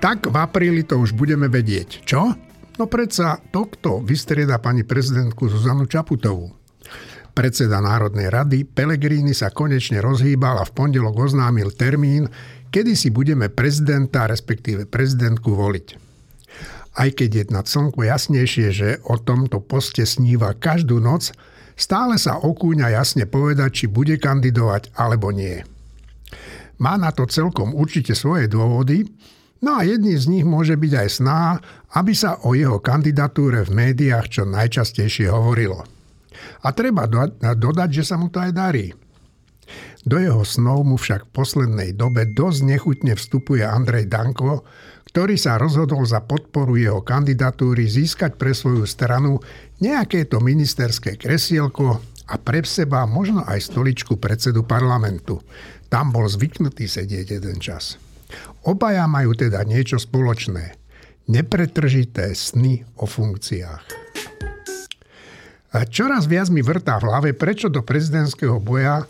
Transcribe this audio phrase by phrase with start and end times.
[0.00, 2.08] Tak v apríli to už budeme vedieť.
[2.08, 2.32] Čo?
[2.80, 6.56] No predsa to, kto vystrieda pani prezidentku Zuzanu Čaputovú.
[7.36, 12.32] Predseda Národnej rady Pelegrini sa konečne rozhýbal a v pondelok oznámil termín,
[12.72, 15.86] kedy si budeme prezidenta, respektíve prezidentku voliť.
[16.96, 21.36] Aj keď je na slnku jasnejšie, že o tomto poste sníva každú noc,
[21.76, 25.60] stále sa okúňa jasne povedať, či bude kandidovať alebo nie.
[26.80, 29.04] Má na to celkom určite svoje dôvody,
[29.60, 31.60] no a jedným z nich môže byť aj sná,
[31.96, 35.84] aby sa o jeho kandidatúre v médiách čo najčastejšie hovorilo.
[36.64, 37.08] A treba
[37.40, 38.92] dodať, že sa mu to aj darí.
[40.00, 44.64] Do jeho snov mu však v poslednej dobe dosť nechutne vstupuje Andrej Danko,
[45.12, 49.42] ktorý sa rozhodol za podporu jeho kandidatúry získať pre svoju stranu
[49.82, 55.42] nejaké to ministerské kresielko a pre seba možno aj stoličku predsedu parlamentu.
[55.90, 57.98] Tam bol zvyknutý sedieť jeden čas.
[58.66, 60.76] Obaja majú teda niečo spoločné.
[61.30, 63.84] Nepretržité sny o funkciách.
[65.70, 69.06] A čoraz viac mi vrtá v hlave, prečo do prezidentského boja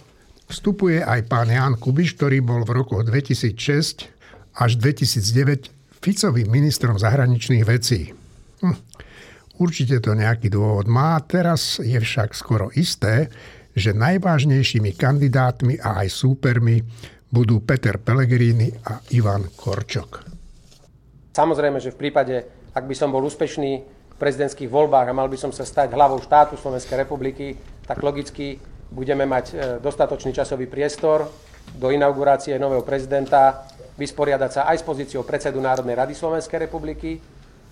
[0.52, 4.12] vstupuje aj pán Jan Kubiš, ktorý bol v rokoch 2006
[4.60, 8.12] až 2009 Ficovým ministrom zahraničných vecí.
[8.60, 8.77] Hm.
[9.60, 13.28] Určite to nejaký dôvod má, teraz je však skoro isté,
[13.77, 16.80] že najvážnejšími kandidátmi a aj súpermi
[17.31, 20.27] budú Peter Pellegrini a Ivan Korčok.
[21.31, 22.34] Samozrejme, že v prípade,
[22.75, 23.86] ak by som bol úspešný
[24.19, 27.55] prezidentských voľbách a mal by som sa stať hlavou štátu Slovenskej republiky,
[27.86, 28.58] tak logicky
[28.91, 31.31] budeme mať e, dostatočný časový priestor
[31.78, 33.64] do inaugurácie nového prezidenta,
[33.95, 37.23] vysporiadať sa aj s pozíciou predsedu Národnej rady Slovenskej republiky,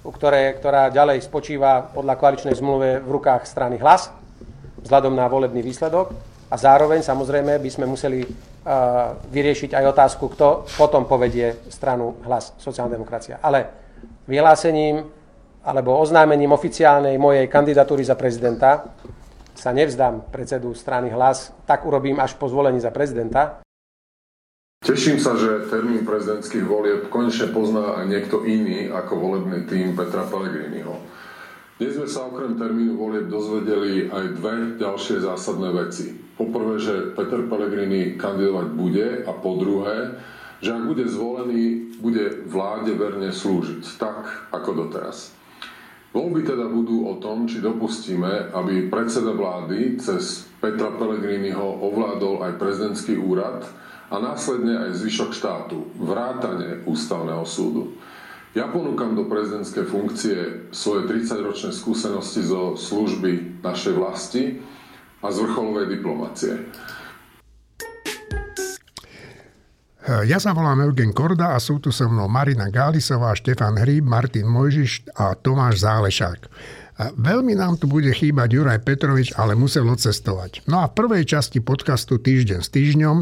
[0.06, 4.14] ktoré, ktorá ďalej spočíva podľa koaličnej zmluve v rukách strany hlas,
[4.80, 6.14] vzhľadom na volebný výsledok.
[6.48, 8.24] A zároveň samozrejme by sme museli
[9.32, 13.40] vyriešiť aj otázku, kto potom povedie stranu hlas sociálna demokracia.
[13.40, 13.64] Ale
[14.28, 15.08] vyhlásením
[15.64, 18.92] alebo oznámením oficiálnej mojej kandidatúry za prezidenta
[19.56, 23.58] sa nevzdám predsedu strany hlas, tak urobím až po zvolení za prezidenta.
[24.78, 30.94] Teším sa, že termín prezidentských volieb konečne pozná niekto iný ako volebný tým Petra Pellegriniho.
[31.82, 36.27] Dnes sme sa okrem termínu volieb dozvedeli aj dve ďalšie zásadné veci.
[36.38, 40.22] Poprvé, že Peter Pellegrini kandidovať bude a po druhé,
[40.62, 45.34] že ak bude zvolený, bude vláde verne slúžiť, tak ako doteraz.
[46.14, 52.58] Voľby teda budú o tom, či dopustíme, aby predseda vlády cez Petra Pellegriniho ovládol aj
[52.58, 53.66] prezidentský úrad
[54.08, 57.98] a následne aj zvyšok štátu, vrátane ústavného súdu.
[58.56, 60.38] Ja ponúkam do prezidentskej funkcie
[60.72, 64.42] svoje 30-ročné skúsenosti zo služby našej vlasti
[65.22, 66.54] a z vrcholovej diplomácie.
[70.08, 74.48] Ja sa volám Eugen Korda a sú tu so mnou Marina Gálisová, Štefan Hríb, Martin
[74.48, 76.40] Mojžiš a Tomáš Zálešák.
[77.14, 80.66] Veľmi nám tu bude chýbať Juraj Petrovič, ale musel odcestovať.
[80.66, 83.16] No a v prvej časti podcastu Týždeň s týždňom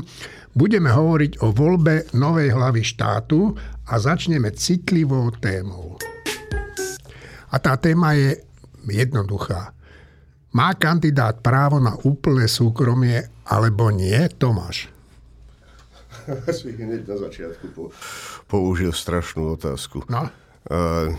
[0.56, 3.58] budeme hovoriť o voľbe novej hlavy štátu
[3.90, 6.00] a začneme citlivou témou.
[7.50, 8.40] A tá téma je
[8.88, 9.75] jednoduchá.
[10.56, 14.88] Má kandidát právo na úplné súkromie alebo nie, Tomáš?
[16.56, 17.92] si hneď na začiatku po,
[18.48, 20.08] použil strašnú otázku.
[20.08, 20.32] No?
[20.64, 21.12] Uh,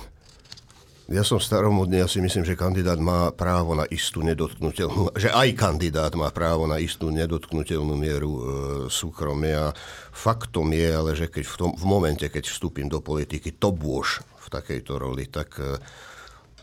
[1.05, 5.53] ja som staromodný, ja si myslím, že kandidát má právo na istú nedotknutelnú, že aj
[5.53, 8.41] kandidát má právo na istú nedotknutelnú mieru e,
[8.89, 9.69] súkromia.
[10.09, 14.25] Faktom je, ale že keď v, tom, v momente, keď vstúpim do politiky, to bôž
[14.41, 15.77] v takejto roli, tak e,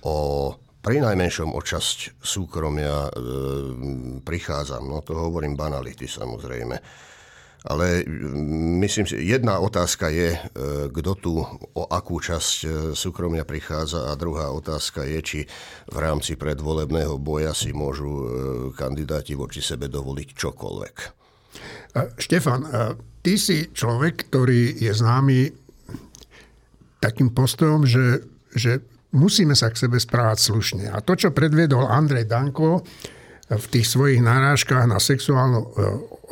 [0.02, 0.52] o
[0.84, 3.10] pri najmenšom o časť súkromia e,
[4.20, 4.84] prichádzam.
[4.84, 6.76] No to hovorím banality samozrejme.
[7.64, 8.04] Ale
[8.84, 10.38] myslím si, jedna otázka je, e,
[10.92, 11.32] kto tu
[11.72, 15.40] o akú časť e, súkromia prichádza a druhá otázka je, či
[15.88, 18.26] v rámci predvolebného boja si môžu e,
[18.76, 20.96] kandidáti voči sebe dovoliť čokoľvek.
[22.20, 22.66] Štefan,
[23.22, 25.54] ty si človek, ktorý je známy
[27.00, 28.82] takým postojom, že, že
[29.14, 30.84] musíme sa k sebe správať slušne.
[30.90, 32.82] A to, čo predviedol Andrej Danko,
[33.44, 35.68] v tých svojich narážkach na sexuálnu e,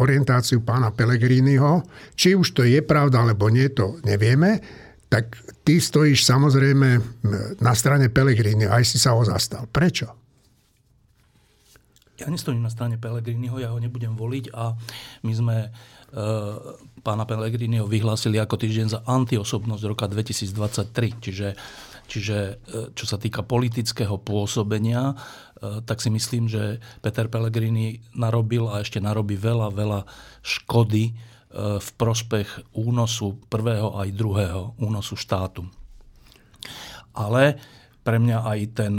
[0.00, 1.84] orientáciu pána Pelegriniho.
[2.16, 4.64] Či už to je pravda, alebo nie, to nevieme.
[5.12, 5.28] Tak
[5.60, 6.88] ty stojíš samozrejme
[7.60, 9.68] na strane Pelegrini, aj si sa ho zastal.
[9.68, 10.08] Prečo?
[12.16, 14.72] Ja nestojím na strane Pelegriniho, ja ho nebudem voliť a
[15.28, 15.68] my sme e,
[17.04, 21.20] pána Pelegriniho vyhlásili ako týždeň za antiosobnosť roka 2023.
[21.20, 21.48] Čiže
[22.12, 22.52] Čiže e,
[22.92, 25.16] čo sa týka politického pôsobenia,
[25.56, 30.04] e, tak si myslím, že Peter Pellegrini narobil a ešte narobí veľa, veľa
[30.44, 31.12] škody e,
[31.80, 35.64] v prospech únosu prvého aj druhého únosu štátu.
[37.16, 37.56] Ale
[38.04, 38.94] pre mňa aj ten,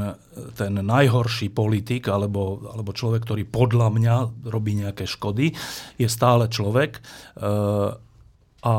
[0.57, 4.15] ten najhorší politik alebo, alebo človek, ktorý podľa mňa
[4.47, 5.51] robí nejaké škody,
[5.99, 7.03] je stále človek.
[8.63, 8.75] A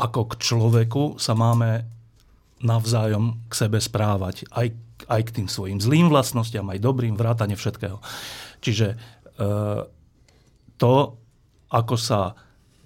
[0.00, 1.97] ako k človeku sa máme
[2.62, 4.46] navzájom k sebe správať.
[4.50, 4.68] Aj,
[5.06, 8.02] aj k tým svojim zlým vlastnostiam, aj dobrým, vrátane všetkého.
[8.58, 8.96] Čiže e,
[10.78, 10.94] to,
[11.70, 12.34] ako sa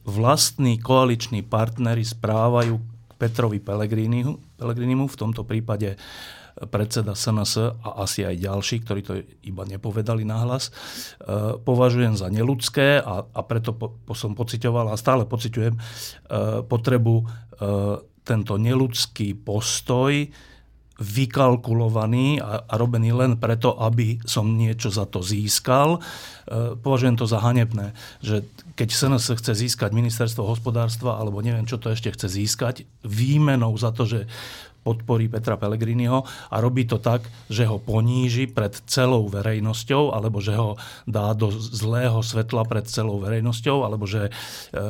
[0.03, 5.95] vlastní koaliční partnery správajú k Petrovi Pelegrinimu, v tomto prípade
[6.53, 10.73] predseda SNS a asi aj ďalší, ktorí to iba nepovedali nahlas, e,
[11.57, 15.81] považujem za neludské a, a preto po, po som pocitoval a stále pociťujem e,
[16.69, 17.25] potrebu e,
[18.23, 20.31] tento neludský postoj
[21.03, 25.99] vykalkulovaný a, a robený len preto, aby som niečo za to získal.
[25.99, 27.91] E, považujem to za hanebné,
[28.23, 28.47] že
[28.79, 33.91] keď SNS chce získať ministerstvo hospodárstva alebo neviem, čo to ešte chce získať, výmenou za
[33.91, 34.21] to, že
[34.83, 40.59] podporí Petra Pellegriniho a robí to tak, že ho poníži pred celou verejnosťou alebo že
[40.59, 40.75] ho
[41.07, 44.83] dá do zlého svetla pred celou verejnosťou alebo že e,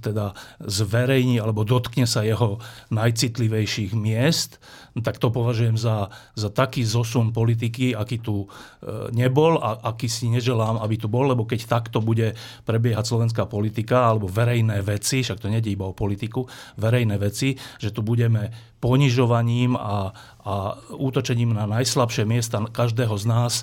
[0.00, 0.32] teda
[0.64, 2.58] zverejní alebo dotkne sa jeho
[2.88, 4.56] najcitlivejších miest.
[4.98, 10.26] Tak to považujem za, za taký zosun politiky, aký tu e, nebol a aký si
[10.26, 12.34] neželám, aby tu bol, lebo keď takto bude
[12.66, 16.48] prebiehať slovenská politika alebo verejné veci, však to nedie iba o politiku,
[16.80, 20.54] verejné veci, že tu budeme ponižovaním a, a
[20.94, 23.52] útočením na najslabšie miesta každého z nás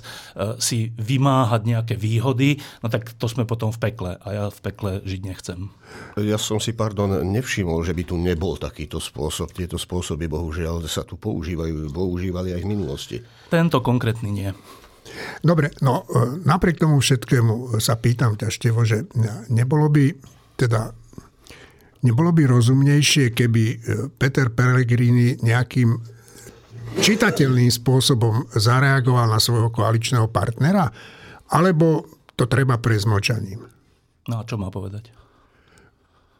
[0.60, 4.90] si vymáhať nejaké výhody, no tak to sme potom v pekle a ja v pekle
[5.02, 5.72] žiť nechcem.
[6.20, 9.56] Ja som si, pardon, nevšimol, že by tu nebol takýto spôsob.
[9.56, 13.16] Tieto spôsoby, bohužiaľ, sa tu používajú, používali aj v minulosti.
[13.48, 14.50] Tento konkrétny nie.
[15.40, 19.06] Dobre, no e, napriek tomu všetkému sa pýtam ťa, Števo, že
[19.48, 20.12] nebolo by
[20.56, 20.92] teda
[22.06, 23.76] Nebolo by rozumnejšie, keby e,
[24.14, 25.98] Peter Pellegrini nejakým
[27.02, 30.86] čitateľným spôsobom zareagoval na svojho koaličného partnera?
[31.50, 32.06] Alebo
[32.38, 33.66] to treba prejsť močaním?
[34.30, 35.10] No a čo má povedať?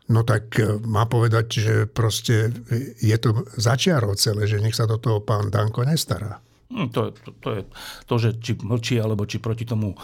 [0.07, 2.55] No tak e, má povedať, že proste
[3.03, 6.39] je to začiarov celé, že nech sa do toho pán Danko nestará.
[6.67, 7.63] Hm, to, to, to je
[8.11, 9.99] to, že či mlčí alebo či proti tomu e,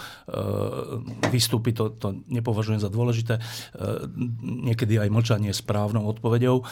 [1.35, 3.39] vystúpi, to, to nepovažujem za dôležité.
[3.39, 3.43] E,
[4.71, 6.63] niekedy aj mlčanie je správnou odpovedou.
[6.63, 6.65] E,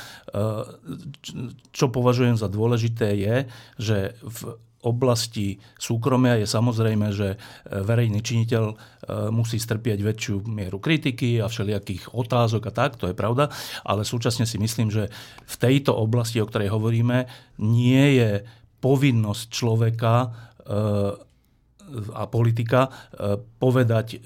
[1.74, 3.36] čo považujem za dôležité je,
[3.82, 7.36] že v oblasti súkromia je samozrejme, že
[7.68, 8.64] verejný činiteľ
[9.28, 13.52] musí strpieť väčšiu mieru kritiky a všelijakých otázok a tak, to je pravda,
[13.84, 15.12] ale súčasne si myslím, že
[15.44, 17.28] v tejto oblasti, o ktorej hovoríme,
[17.60, 18.40] nie je
[18.80, 21.14] povinnosť človeka eh,
[22.16, 24.18] a politika eh, povedať eh,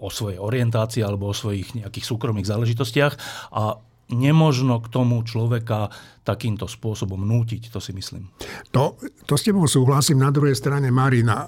[0.00, 3.14] o svojej orientácii alebo o svojich nejakých súkromných záležitostiach
[3.54, 3.78] a
[4.10, 5.86] nemožno k tomu človeka
[6.26, 8.26] takýmto spôsobom nútiť, to si myslím.
[8.74, 10.18] To, to s tebou súhlasím.
[10.18, 11.46] Na druhej strane, Marina,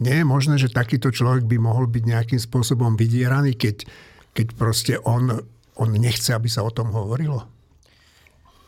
[0.00, 3.84] nie je možné, že takýto človek by mohol byť nejakým spôsobom vydieraný, keď,
[4.32, 5.36] keď proste on,
[5.76, 7.44] on nechce, aby sa o tom hovorilo?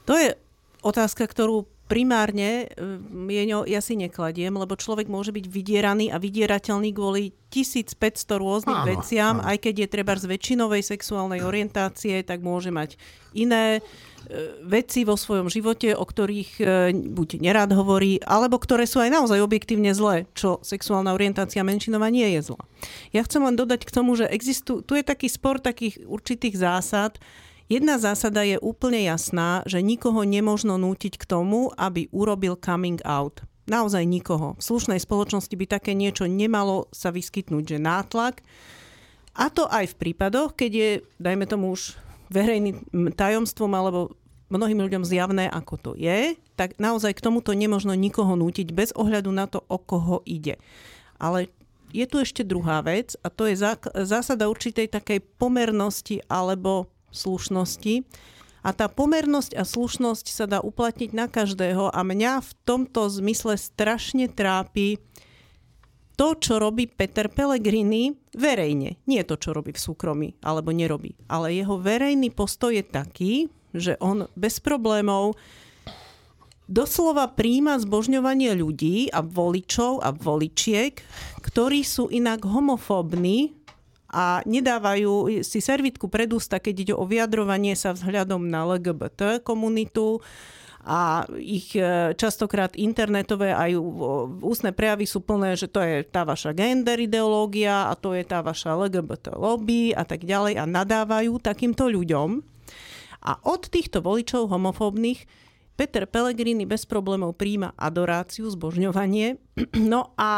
[0.04, 0.36] To je
[0.84, 2.69] otázka, ktorú primárne
[3.08, 7.96] mieňo ja si nekladiem, lebo človek môže byť vydieraný a vydierateľný kvôli 1500
[8.37, 9.48] rôznych áno, veciam, áno.
[9.48, 13.01] aj keď je treba z väčšinovej sexuálnej orientácie, tak môže mať
[13.32, 19.01] iné e, veci vo svojom živote, o ktorých e, buď nerád hovorí, alebo ktoré sú
[19.01, 22.62] aj naozaj objektívne zlé, čo sexuálna orientácia menšinová nie je zlá.
[23.17, 27.17] Ja chcem len dodať k tomu, že existu, tu je taký spor takých určitých zásad,
[27.69, 33.44] Jedna zásada je úplne jasná, že nikoho nemožno nútiť k tomu, aby urobil coming out.
[33.69, 34.56] Naozaj nikoho.
[34.56, 38.41] V slušnej spoločnosti by také niečo nemalo sa vyskytnúť, že nátlak.
[39.37, 42.01] A to aj v prípadoch, keď je, dajme tomu už
[42.32, 44.17] verejným tajomstvom alebo
[44.48, 49.29] mnohým ľuďom zjavné, ako to je, tak naozaj k tomuto nemožno nikoho nútiť bez ohľadu
[49.29, 50.56] na to, o koho ide.
[51.20, 51.53] Ale
[51.93, 53.60] je tu ešte druhá vec a to je
[54.08, 58.05] zásada určitej takej pomernosti alebo slušnosti.
[58.67, 63.55] A tá pomernosť a slušnosť sa dá uplatniť na každého a mňa v tomto zmysle
[63.55, 64.98] strašne trápi
[66.19, 68.98] to, čo robí Peter Pellegrini verejne.
[69.06, 71.15] Nie to, čo robí v súkromí alebo nerobí.
[71.31, 73.32] Ale jeho verejný postoj je taký,
[73.70, 75.38] že on bez problémov
[76.69, 80.98] doslova príjma zbožňovanie ľudí a voličov a voličiek,
[81.41, 83.57] ktorí sú inak homofóbni
[84.08, 90.24] a nedávajú si servitku pred ústa, keď ide o vyjadrovanie sa vzhľadom na LGBT komunitu
[90.88, 93.77] a ich e, častokrát internetové aj
[94.41, 98.41] ústne prejavy sú plné, že to je tá vaša gender ideológia a to je tá
[98.41, 102.41] vaša LGBT lobby a tak ďalej a nadávajú takýmto ľuďom.
[103.19, 105.29] A od týchto voličov homofóbnych
[105.79, 109.36] Peter Pellegrini bez problémov príjma adoráciu, zbožňovanie.
[109.79, 110.31] No a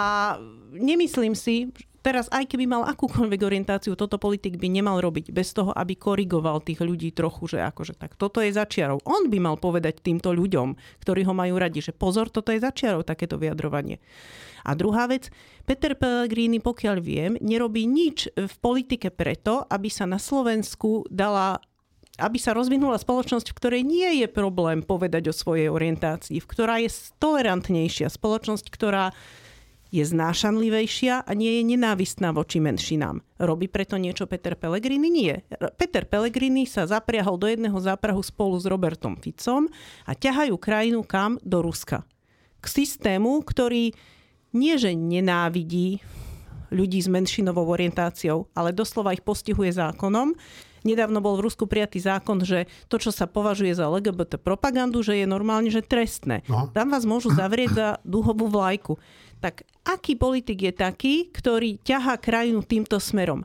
[0.75, 5.73] nemyslím si, teraz aj keby mal akúkoľvek orientáciu, toto politik by nemal robiť bez toho,
[5.73, 9.05] aby korigoval tých ľudí trochu, že akože tak toto je začiarov.
[9.05, 13.09] On by mal povedať týmto ľuďom, ktorí ho majú radi, že pozor, toto je začiarov,
[13.09, 14.01] takéto vyjadrovanie.
[14.65, 15.33] A druhá vec,
[15.65, 21.61] Peter Pellegrini, pokiaľ viem, nerobí nič v politike preto, aby sa na Slovensku dala
[22.21, 26.77] aby sa rozvinula spoločnosť, v ktorej nie je problém povedať o svojej orientácii, v ktorá
[26.85, 29.17] je tolerantnejšia, spoločnosť, ktorá
[29.91, 33.21] je znášanlivejšia a nie je nenávistná voči menšinám.
[33.43, 35.11] Robí preto niečo Peter Pellegrini?
[35.11, 35.43] Nie.
[35.75, 39.67] Peter Pellegrini sa zapriahol do jedného záprahu spolu s Robertom Ficom
[40.07, 41.43] a ťahajú krajinu kam?
[41.43, 42.07] Do Ruska.
[42.63, 43.91] K systému, ktorý
[44.55, 46.03] nie že nenávidí
[46.71, 50.39] ľudí s menšinovou orientáciou, ale doslova ich postihuje zákonom.
[50.81, 55.21] Nedávno bol v Rusku prijatý zákon, že to, čo sa považuje za LGBT propagandu, že
[55.21, 56.41] je normálne, že trestné.
[56.49, 56.73] No.
[56.73, 58.97] Tam vás môžu zavrieť za dúhovú vlajku
[59.41, 63.43] tak aký politik je taký, ktorý ťahá krajinu týmto smerom?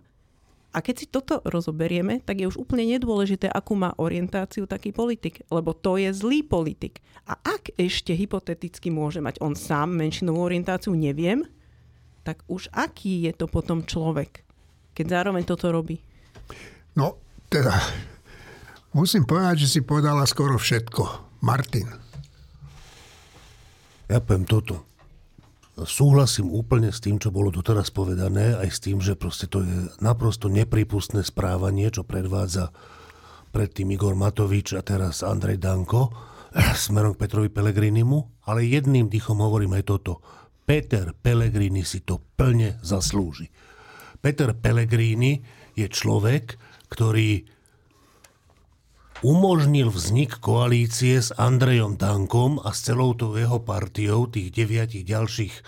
[0.76, 5.40] A keď si toto rozoberieme, tak je už úplne nedôležité, akú má orientáciu taký politik,
[5.48, 7.00] lebo to je zlý politik.
[7.32, 11.48] A ak ešte hypoteticky môže mať on sám menšinovú orientáciu, neviem,
[12.28, 14.44] tak už aký je to potom človek,
[14.92, 16.04] keď zároveň toto robí?
[17.00, 17.72] No, teda,
[18.92, 21.24] musím povedať, že si povedala skoro všetko.
[21.40, 21.88] Martin.
[24.12, 24.95] Ja poviem toto
[25.84, 29.92] súhlasím úplne s tým, čo bolo doteraz povedané, aj s tým, že proste to je
[30.00, 32.72] naprosto nepripustné správanie, čo predvádza
[33.52, 36.16] predtým Igor Matovič a teraz Andrej Danko
[36.88, 40.24] smerom k Petrovi Pelegrinimu, ale jedným dýchom hovorím aj toto.
[40.64, 43.52] Peter Pellegrini si to plne zaslúži.
[44.24, 45.44] Peter Pellegrini
[45.78, 46.58] je človek,
[46.90, 47.55] ktorý
[49.26, 55.66] umožnil vznik koalície s Andrejom Dankom a s celou tou jeho partiou, tých deviatich ďalších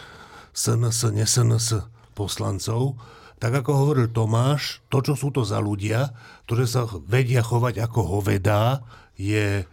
[0.53, 1.73] SNS, nesns
[2.13, 3.01] poslancov,
[3.41, 6.13] tak ako hovoril Tomáš, to, čo sú to za ľudia,
[6.45, 8.85] to, že sa vedia chovať ako hovedá,
[9.17, 9.65] je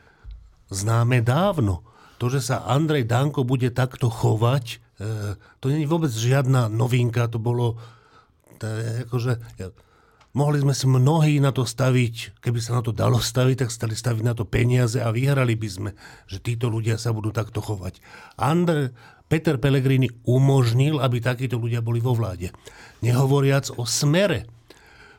[0.73, 1.85] známe dávno.
[2.17, 7.29] To, že sa Andrej Danko bude takto chovať, e, to nie je vôbec žiadna novinka,
[7.29, 7.77] to bolo
[8.57, 9.33] to je akože,
[10.35, 13.95] Mohli sme si mnohí na to staviť, keby sa na to dalo staviť, tak stali
[13.95, 15.91] staviť na to peniaze a vyhrali by sme,
[16.27, 18.03] že títo ľudia sa budú takto chovať.
[18.35, 18.91] Andr,
[19.31, 22.51] Peter Pellegrini umožnil, aby takíto ľudia boli vo vláde.
[22.99, 24.51] Nehovoriac o smere.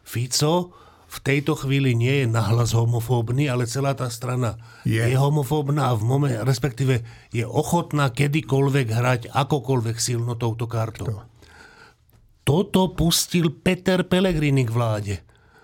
[0.04, 0.76] Fico
[1.08, 5.98] v tejto chvíli nie je nahlas homofóbny, ale celá tá strana je, je homofóbna a
[5.98, 11.24] v momente, respektíve je ochotná kedykoľvek hrať akokoľvek silno touto kartou.
[12.46, 15.16] Toto pustil Peter Pellegrini k vláde.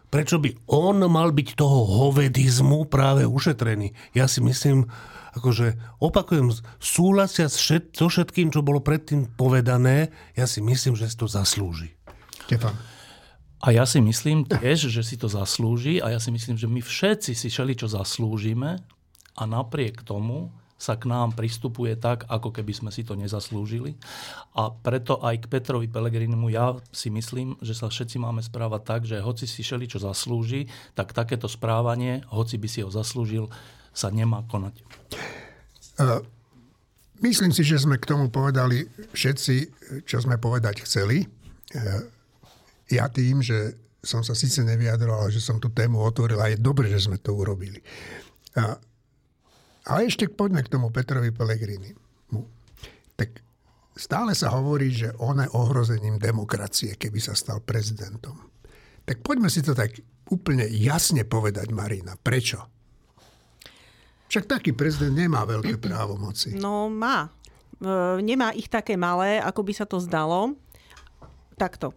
[0.10, 3.94] Prečo by on mal byť toho hovedizmu práve ušetrený?
[4.18, 4.90] Ja si myslím,
[5.38, 11.30] akože opakujem, súhlasia so všetkým, čo bolo predtým povedané, ja si myslím, že si to
[11.30, 11.96] zaslúži.
[12.50, 12.76] Štefan.
[13.62, 16.82] A ja si myslím tiež, že si to zaslúži a ja si myslím, že my
[16.82, 18.82] všetci si čo zaslúžime
[19.38, 20.50] a napriek tomu
[20.82, 23.94] sa k nám pristupuje tak, ako keby sme si to nezaslúžili.
[24.58, 29.02] A preto aj k Petrovi Pelegrinimu ja si myslím, že sa všetci máme správať tak,
[29.06, 30.66] že hoci si šeli čo zaslúži,
[30.98, 33.46] tak takéto správanie, hoci by si ho zaslúžil,
[33.94, 34.82] sa nemá konať.
[36.02, 36.26] Uh,
[37.22, 39.56] myslím si, že sme k tomu povedali všetci,
[40.10, 41.30] čo sme povedať chceli.
[41.78, 42.10] Uh,
[42.90, 46.90] ja tým, že som sa síce nevyjadroval, že som tú tému otvoril a je dobre,
[46.90, 47.86] že sme to urobili.
[48.58, 48.74] Uh,
[49.88, 51.94] a ešte poďme k tomu Petrovi Pellegrini.
[53.18, 53.42] Tak
[53.98, 58.38] stále sa hovorí, že on je ohrozením demokracie, keby sa stal prezidentom.
[59.06, 59.98] Tak poďme si to tak
[60.30, 62.14] úplne jasne povedať, Marina.
[62.16, 62.62] Prečo?
[64.32, 66.56] Však taký prezident nemá veľké právomoci.
[66.56, 67.28] No má.
[67.82, 70.56] E, nemá ich také malé, ako by sa to zdalo.
[71.60, 71.92] Takto.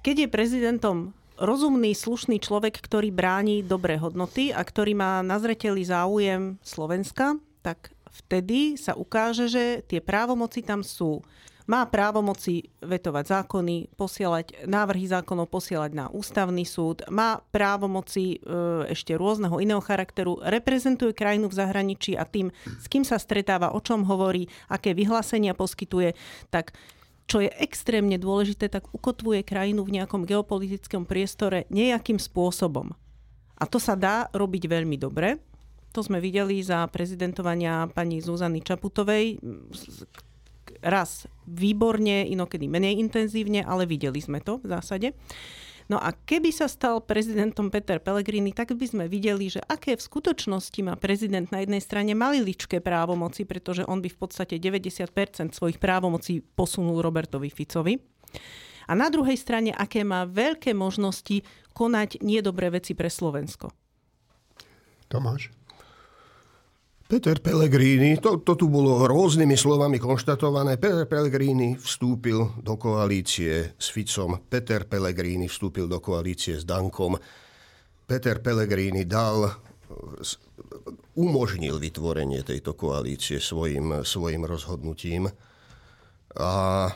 [0.00, 6.56] Keď je prezidentom rozumný, slušný človek, ktorý bráni dobré hodnoty a ktorý má na záujem
[6.62, 7.90] Slovenska, tak
[8.24, 11.22] vtedy sa ukáže, že tie právomoci tam sú.
[11.64, 18.38] Má právomoci vetovať zákony, posielať návrhy zákonov posielať na ústavný súd, má právomoci e,
[18.92, 23.80] ešte rôzneho iného charakteru, reprezentuje krajinu v zahraničí a tým, s kým sa stretáva, o
[23.80, 26.12] čom hovorí, aké vyhlásenia poskytuje,
[26.52, 26.76] tak
[27.24, 32.92] čo je extrémne dôležité, tak ukotvuje krajinu v nejakom geopolitickom priestore nejakým spôsobom.
[33.56, 35.40] A to sa dá robiť veľmi dobre.
[35.94, 39.38] To sme videli za prezidentovania pani Zuzany Čaputovej.
[40.82, 45.14] Raz výborne, inokedy menej intenzívne, ale videli sme to v zásade.
[45.92, 50.06] No a keby sa stal prezidentom Peter Pellegrini, tak by sme videli, že aké v
[50.06, 55.76] skutočnosti má prezident na jednej strane maliličké právomoci, pretože on by v podstate 90% svojich
[55.76, 58.00] právomocí posunul Robertovi Ficovi.
[58.88, 63.72] A na druhej strane, aké má veľké možnosti konať niedobré veci pre Slovensko.
[65.08, 65.52] Tomáš?
[67.04, 73.92] Peter Pellegrini, to, to tu bolo rôznymi slovami konštatované, Peter Pellegrini vstúpil do koalície s
[73.92, 77.20] Ficom, Peter Pellegrini vstúpil do koalície s Dankom,
[78.08, 79.52] Peter Pellegrini dal,
[81.12, 85.28] umožnil vytvorenie tejto koalície svojim, svojim rozhodnutím.
[86.40, 86.88] A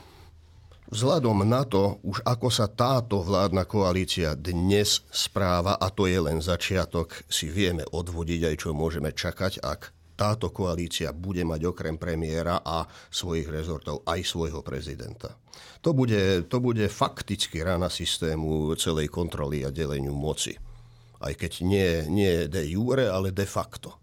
[0.89, 6.41] Vzhľadom na to, už ako sa táto vládna koalícia dnes správa, a to je len
[6.41, 12.59] začiatok, si vieme odvodiť aj čo môžeme čakať, ak táto koalícia bude mať okrem premiéra
[12.59, 15.39] a svojich rezortov aj svojho prezidenta.
[15.87, 20.59] To bude, to bude fakticky rana systému celej kontroly a deleniu moci.
[21.23, 23.95] Aj keď nie, nie de jure, ale de facto.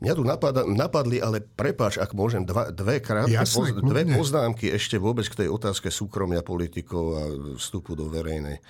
[0.00, 4.72] Mňa tu napadá, napadli, ale prepáč, ak môžem, dva, dve, krátke, Jasne, poz, dve poznámky
[4.72, 7.22] ešte vôbec k tej otázke súkromia politikov a
[7.60, 8.64] vstupu do verejnej.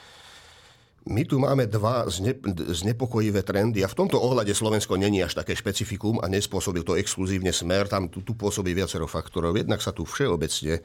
[1.08, 5.56] My tu máme dva zne, znepokojivé trendy a v tomto ohľade Slovensko není až také
[5.56, 9.56] špecifikum a nespôsobil to exkluzívne smer, tam tu, tu pôsobí viacero faktorov.
[9.56, 10.84] Jednak sa tu všeobecne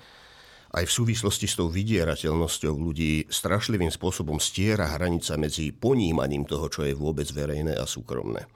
[0.71, 6.87] aj v súvislosti s tou vydierateľnosťou ľudí strašlivým spôsobom stiera hranica medzi ponímaním toho, čo
[6.87, 8.47] je vôbec verejné a súkromné.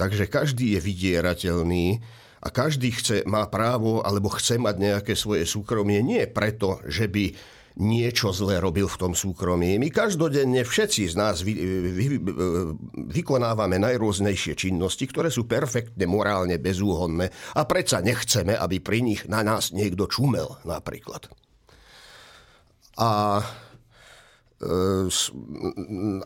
[0.00, 2.00] Takže každý je vydierateľný
[2.40, 7.36] a každý chce, má právo alebo chce mať nejaké svoje súkromie nie preto, že by
[7.78, 9.78] niečo zlé robil v tom súkromí.
[9.78, 11.54] My každodenne všetci z nás vy,
[11.94, 12.06] vy,
[13.14, 19.46] vykonávame najrôznejšie činnosti, ktoré sú perfektne morálne bezúhonné a predsa nechceme, aby pri nich na
[19.46, 21.30] nás niekto čumel napríklad.
[22.98, 23.40] A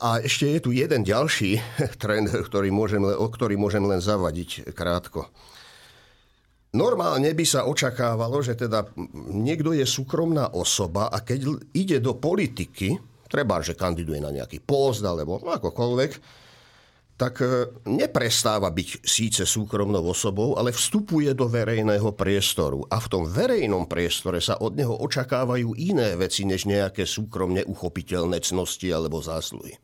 [0.02, 1.62] a ešte je tu jeden ďalší
[2.02, 5.30] trend, ktorý môžem, o ktorý môžem len zavadiť krátko.
[6.74, 8.82] Normálne by sa očakávalo, že teda
[9.30, 12.98] niekto je súkromná osoba a keď ide do politiky,
[13.30, 16.42] treba, že kandiduje na nejaký post alebo akokoľvek,
[17.14, 22.82] tak e, neprestáva byť síce súkromnou osobou, ale vstupuje do verejného priestoru.
[22.90, 28.42] A v tom verejnom priestore sa od neho očakávajú iné veci, než nejaké súkromne uchopiteľné
[28.42, 29.78] cnosti alebo zásluhy.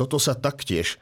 [0.00, 0.96] Toto sa taktiež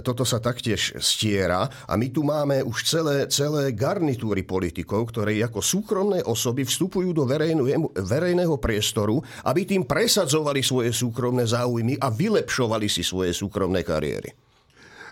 [0.00, 5.60] toto sa taktiež stiera a my tu máme už celé, celé garnitúry politikov, ktoré ako
[5.60, 12.88] súkromné osoby vstupujú do verejného, verejného priestoru, aby tým presadzovali svoje súkromné záujmy a vylepšovali
[12.88, 14.32] si svoje súkromné kariéry.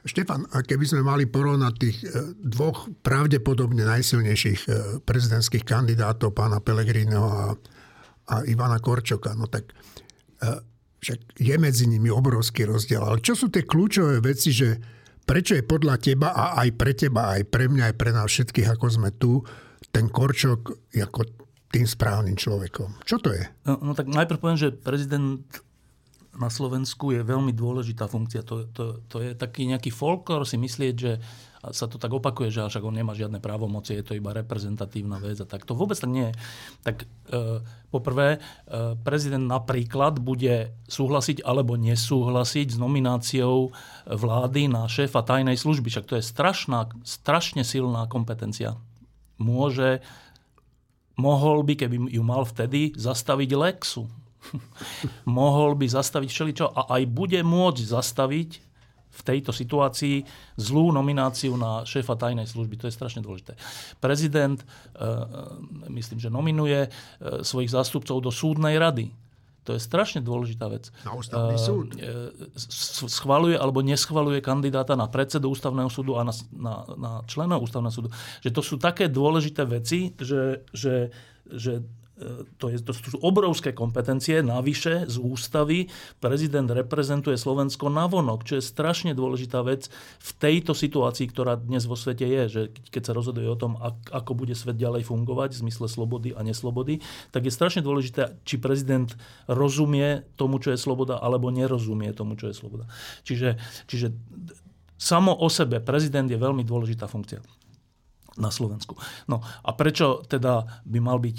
[0.03, 7.23] Štefan, keby sme mali porovnať tých e, dvoch pravdepodobne najsilnejších e, prezidentských kandidátov, pána Pelegrino
[7.31, 7.55] a,
[8.27, 10.72] a Ivana Korčoka, no tak e,
[11.03, 13.03] však je medzi nimi obrovský rozdiel.
[13.03, 14.79] Ale čo sú tie kľúčové veci, že
[15.27, 18.79] prečo je podľa teba a aj pre teba, aj pre mňa, aj pre nás všetkých,
[18.79, 19.43] ako sme tu,
[19.91, 21.21] ten Korčok ako
[21.75, 23.03] tým správnym človekom.
[23.03, 23.43] Čo to je?
[23.67, 25.43] No, no tak najprv poviem, že prezident
[26.33, 28.47] na Slovensku je veľmi dôležitá funkcia.
[28.47, 31.13] To, to, to je taký nejaký folklor si myslieť, že
[31.71, 35.39] sa to tak opakuje, že však on nemá žiadne právomoci, je to iba reprezentatívna vec
[35.39, 35.63] a tak.
[35.71, 36.35] To vôbec tak nie je.
[36.83, 37.07] Tak e,
[37.95, 43.71] poprvé, e, prezident napríklad bude súhlasiť alebo nesúhlasiť s nomináciou
[44.11, 45.87] vlády na šéfa tajnej služby.
[45.87, 48.75] Však to je strašná, strašne silná kompetencia.
[49.39, 50.03] Môže,
[51.15, 54.11] mohol by, keby ju mal vtedy, zastaviť Lexu
[55.39, 58.72] mohol by zastaviť všeličo a aj bude môcť zastaviť
[59.13, 60.25] v tejto situácii
[60.57, 62.81] zlú nomináciu na šéfa tajnej služby.
[62.81, 63.61] To je strašne dôležité.
[64.01, 66.91] Prezident, e, e, myslím, že nominuje e,
[67.45, 69.13] svojich zástupcov do súdnej rady.
[69.63, 70.91] To je strašne dôležitá vec.
[71.07, 71.95] Na ústavný súd.
[73.07, 78.11] Schvaluje alebo neschvaluje kandidáta na predsedu ústavného súdu a na, na, na členov ústavného súdu.
[78.43, 81.15] Že to sú také dôležité veci, že, že,
[81.47, 81.79] že
[82.59, 88.65] to, je, to sú obrovské kompetencie, navyše z ústavy prezident reprezentuje Slovensko navonok, čo je
[88.65, 93.49] strašne dôležitá vec v tejto situácii, ktorá dnes vo svete je, že keď sa rozhoduje
[93.49, 93.77] o tom,
[94.11, 97.03] ako bude svet ďalej fungovať v zmysle slobody a neslobody,
[97.35, 99.11] tak je strašne dôležité, či prezident
[99.47, 102.89] rozumie tomu, čo je sloboda, alebo nerozumie tomu, čo je sloboda.
[103.27, 104.15] Čiže, čiže
[104.97, 107.43] samo o sebe prezident je veľmi dôležitá funkcia
[108.39, 108.97] na Slovensku.
[109.29, 111.39] No a prečo teda by mal byť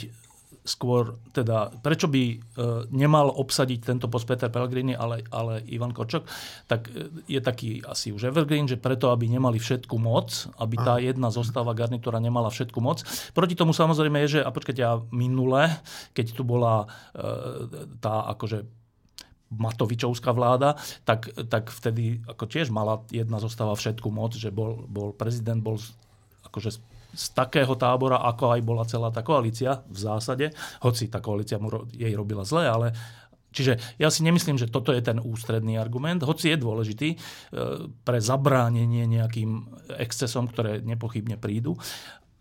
[0.63, 2.35] skôr, teda, prečo by e,
[2.95, 6.23] nemal obsadiť tento post Peter Pellegrini, ale, ale Ivan Korčok,
[6.71, 11.03] tak e, je taký asi už evergreen, že preto, aby nemali všetku moc, aby tá
[11.03, 13.03] jedna zostava garnitúra nemala všetku moc.
[13.35, 15.67] Proti tomu samozrejme je, že, a počkajte, ja minule,
[16.15, 17.21] keď tu bola e,
[17.99, 18.63] tá akože
[19.53, 25.13] Matovičovská vláda, tak, tak vtedy ako tiež mala jedna zostava všetku moc, že bol, bol
[25.13, 25.77] prezident, bol
[26.49, 26.81] akože
[27.13, 30.49] z takého tábora, ako aj bola celá tá koalícia v zásade,
[30.81, 32.87] hoci tá koalícia mu jej robila zle, ale
[33.53, 37.17] Čiže ja si nemyslím, že toto je ten ústredný argument, hoci je dôležitý e,
[38.01, 39.69] pre zabránenie nejakým
[40.01, 41.77] excesom, ktoré nepochybne prídu,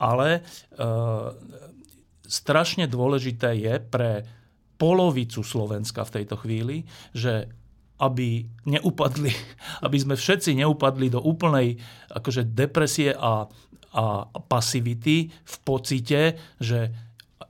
[0.00, 0.80] ale e,
[2.24, 4.24] strašne dôležité je pre
[4.80, 7.52] polovicu Slovenska v tejto chvíli, že
[8.00, 9.30] aby neupadli,
[9.86, 11.76] aby sme všetci neupadli do úplnej
[12.08, 13.46] akože depresie a
[13.92, 16.92] a pasivity v pocite, že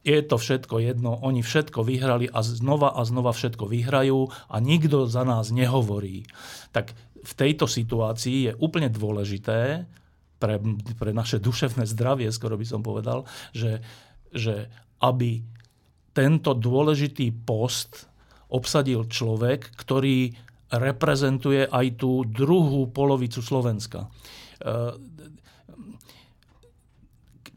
[0.03, 5.07] je to všetko jedno, oni všetko vyhrali a znova a znova všetko vyhrajú a nikto
[5.07, 6.27] za nás nehovorí.
[6.75, 6.91] Tak
[7.23, 9.87] v tejto situácii je úplne dôležité
[10.43, 10.59] pre,
[10.99, 13.23] pre naše duševné zdravie, skoro by som povedal,
[13.55, 13.79] že,
[14.35, 14.67] že
[14.99, 15.39] aby
[16.11, 18.11] tento dôležitý post
[18.51, 20.35] obsadil človek, ktorý
[20.75, 24.11] reprezentuje aj tú druhú polovicu Slovenska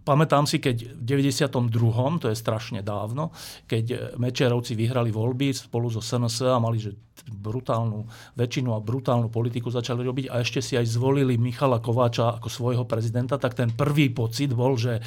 [0.05, 3.33] Pamätám si, keď v 92., to je strašne dávno,
[3.65, 6.93] keď Mečerovci vyhrali voľby spolu so SNS a mali že
[7.25, 8.05] brutálnu
[8.37, 12.85] väčšinu a brutálnu politiku začali robiť a ešte si aj zvolili Michala Kováča ako svojho
[12.85, 15.01] prezidenta, tak ten prvý pocit bol, že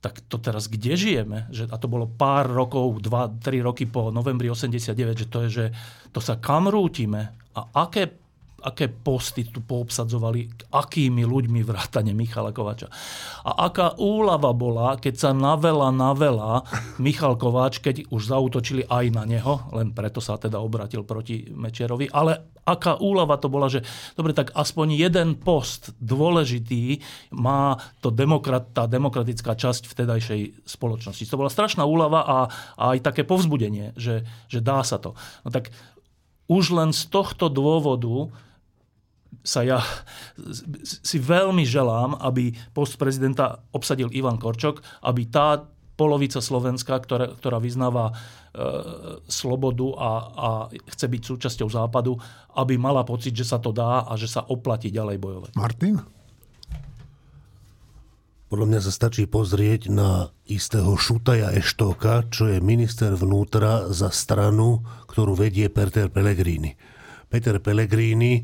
[0.00, 1.46] tak to teraz kde žijeme?
[1.52, 5.48] Že, a to bolo pár rokov, dva, tri roky po novembri 89, že to je,
[5.48, 5.64] že
[6.10, 7.36] to sa kam rútime?
[7.52, 8.08] A aké
[8.60, 12.92] aké posty tu poobsadzovali, akými ľuďmi vrátane Michala Kováča.
[13.44, 16.62] A aká úlava bola, keď sa navela navela
[17.00, 22.12] Michal Kováč, keď už zautočili aj na neho, len preto sa teda obratil proti Mečerovi,
[22.12, 23.82] ale aká úlava to bola, že
[24.14, 27.00] dobre, tak aspoň jeden post dôležitý
[27.34, 31.24] má to demokrat, tá demokratická časť vtedajšej spoločnosti.
[31.26, 32.38] To bola strašná úlava a,
[32.76, 35.16] a aj také povzbudenie, že, že dá sa to.
[35.42, 35.72] No tak
[36.50, 38.30] už len z tohto dôvodu
[39.40, 39.80] sa ja
[40.84, 45.64] si veľmi želám, aby post prezidenta obsadil Ivan Korčok, aby tá
[46.00, 48.12] polovica Slovenska, ktorá, ktorá vyznáva e,
[49.28, 50.48] slobodu a, a
[50.96, 52.16] chce byť súčasťou západu,
[52.56, 55.52] aby mala pocit, že sa to dá a že sa oplatí ďalej bojovať.
[55.60, 56.00] Martin?
[58.50, 64.82] Podľa mňa sa stačí pozrieť na istého Šutaja Eštoka, čo je minister vnútra za stranu,
[65.06, 66.74] ktorú vedie Peter Pellegrini.
[67.30, 68.42] Peter Pellegrini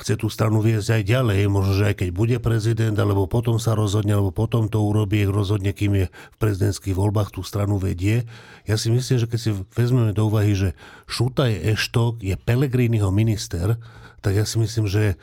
[0.00, 3.76] chce tú stranu viesť aj ďalej, možno, že aj keď bude prezident, alebo potom sa
[3.76, 8.24] rozhodne, alebo potom to urobí, rozhodne, kým je v prezidentských voľbách tú stranu vedie.
[8.64, 10.72] Ja si myslím, že keď si vezmeme do úvahy, že
[11.04, 13.76] Šutaj Eštok je Pelegriniho minister,
[14.24, 15.20] tak ja si myslím, že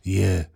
[0.00, 0.48] je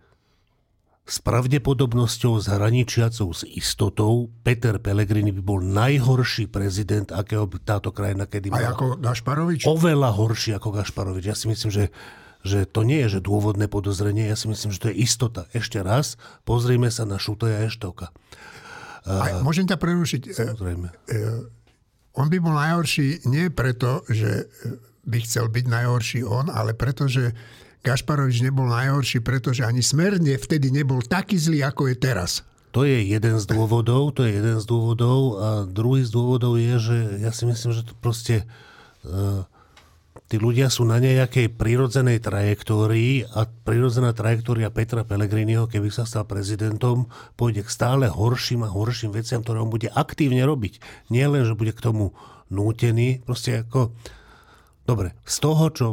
[1.11, 8.29] s pravdepodobnosťou zhraničiacou s istotou Peter Pellegrini by bol najhorší prezident, akého by táto krajina
[8.29, 8.71] kedy mala.
[8.71, 9.67] A ako Gašparovič?
[9.67, 11.25] Oveľa horší ako Gašparovič.
[11.27, 11.83] Ja si myslím, že
[12.41, 15.45] že to nie je že dôvodné podozrenie, ja si myslím, že to je istota.
[15.53, 18.09] Ešte raz, pozrime sa na Šutoja Eštoka.
[19.05, 20.21] A môžem ťa prerušiť.
[20.29, 20.87] E, Samozrejme.
[20.89, 21.21] E,
[22.17, 24.45] on by bol najhorší nie preto, že
[25.05, 27.33] by chcel byť najhorší on, ale preto, že
[27.81, 32.45] Gašparovič nebol najhorší, pretože ani smerne vtedy nebol taký zlý, ako je teraz.
[32.71, 36.75] To je jeden z dôvodov, to je jeden z dôvodov a druhý z dôvodov je,
[36.79, 38.47] že ja si myslím, že to proste
[39.03, 39.43] uh,
[40.31, 46.23] tí ľudia sú na nejakej prírodzenej trajektórii a prírodzená trajektória Petra Pellegriniho, keby sa stal
[46.23, 50.79] prezidentom, pôjde k stále horším a horším veciam, ktoré on bude aktívne robiť.
[51.11, 52.15] Nie len, že bude k tomu
[52.47, 53.91] nútený, proste ako...
[54.87, 55.87] Dobre, z toho, čo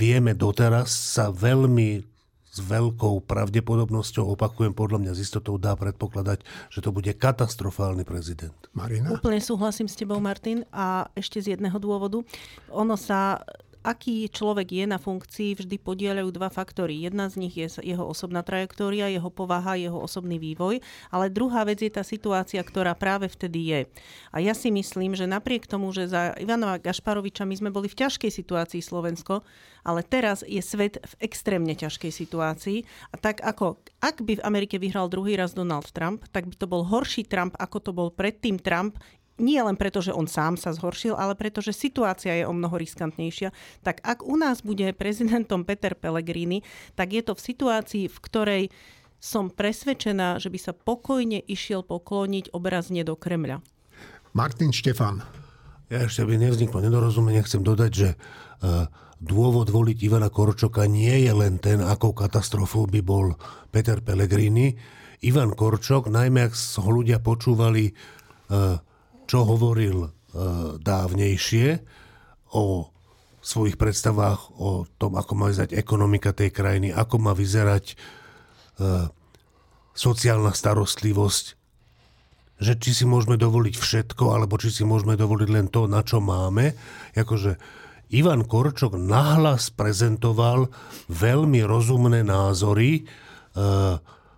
[0.00, 2.14] vieme doteraz, sa veľmi
[2.54, 8.54] s veľkou pravdepodobnosťou, opakujem, podľa mňa z istotou dá predpokladať, že to bude katastrofálny prezident.
[8.70, 9.10] Marina?
[9.10, 10.62] Úplne súhlasím s tebou, Martin.
[10.70, 12.22] A ešte z jedného dôvodu.
[12.70, 13.42] Ono sa
[13.84, 17.04] aký človek je na funkcii, vždy podielajú dva faktory.
[17.04, 20.80] Jedna z nich je jeho osobná trajektória, jeho povaha, jeho osobný vývoj,
[21.12, 23.80] ale druhá vec je tá situácia, ktorá práve vtedy je.
[24.32, 28.00] A ja si myslím, že napriek tomu, že za Ivanova Gašparoviča my sme boli v
[28.00, 29.44] ťažkej situácii Slovensko,
[29.84, 32.78] ale teraz je svet v extrémne ťažkej situácii
[33.12, 36.64] a tak ako ak by v Amerike vyhral druhý raz Donald Trump, tak by to
[36.64, 38.96] bol horší Trump, ako to bol predtým Trump,
[39.38, 42.78] nie len preto, že on sám sa zhoršil, ale preto, že situácia je o mnoho
[42.78, 43.50] riskantnejšia,
[43.82, 46.62] tak ak u nás bude prezidentom Peter Pellegrini,
[46.94, 48.62] tak je to v situácii, v ktorej
[49.18, 53.64] som presvedčená, že by sa pokojne išiel pokloniť obrazne do Kremľa.
[54.36, 55.24] Martin Štefan.
[55.88, 58.90] Ja ešte, aby nevzniklo nedorozumenie, chcem dodať, že uh,
[59.24, 63.32] dôvod voliť Ivana Korčoka nie je len ten, akou katastrofou by bol
[63.72, 64.76] Peter Pellegrini.
[65.24, 66.52] Ivan Korčok, najmä ak
[66.84, 67.92] ho ľudia počúvali, e,
[69.24, 70.08] čo hovoril e,
[70.80, 71.68] dávnejšie
[72.54, 72.88] o
[73.44, 77.94] svojich predstavách o tom, ako má vyzerať ekonomika tej krajiny, ako má vyzerať e,
[79.92, 81.44] sociálna starostlivosť,
[82.58, 86.24] že či si môžeme dovoliť všetko, alebo či si môžeme dovoliť len to, na čo
[86.24, 86.72] máme.
[87.12, 87.60] Akože
[88.14, 90.72] Ivan Korčok nahlas prezentoval
[91.12, 93.02] veľmi rozumné názory e,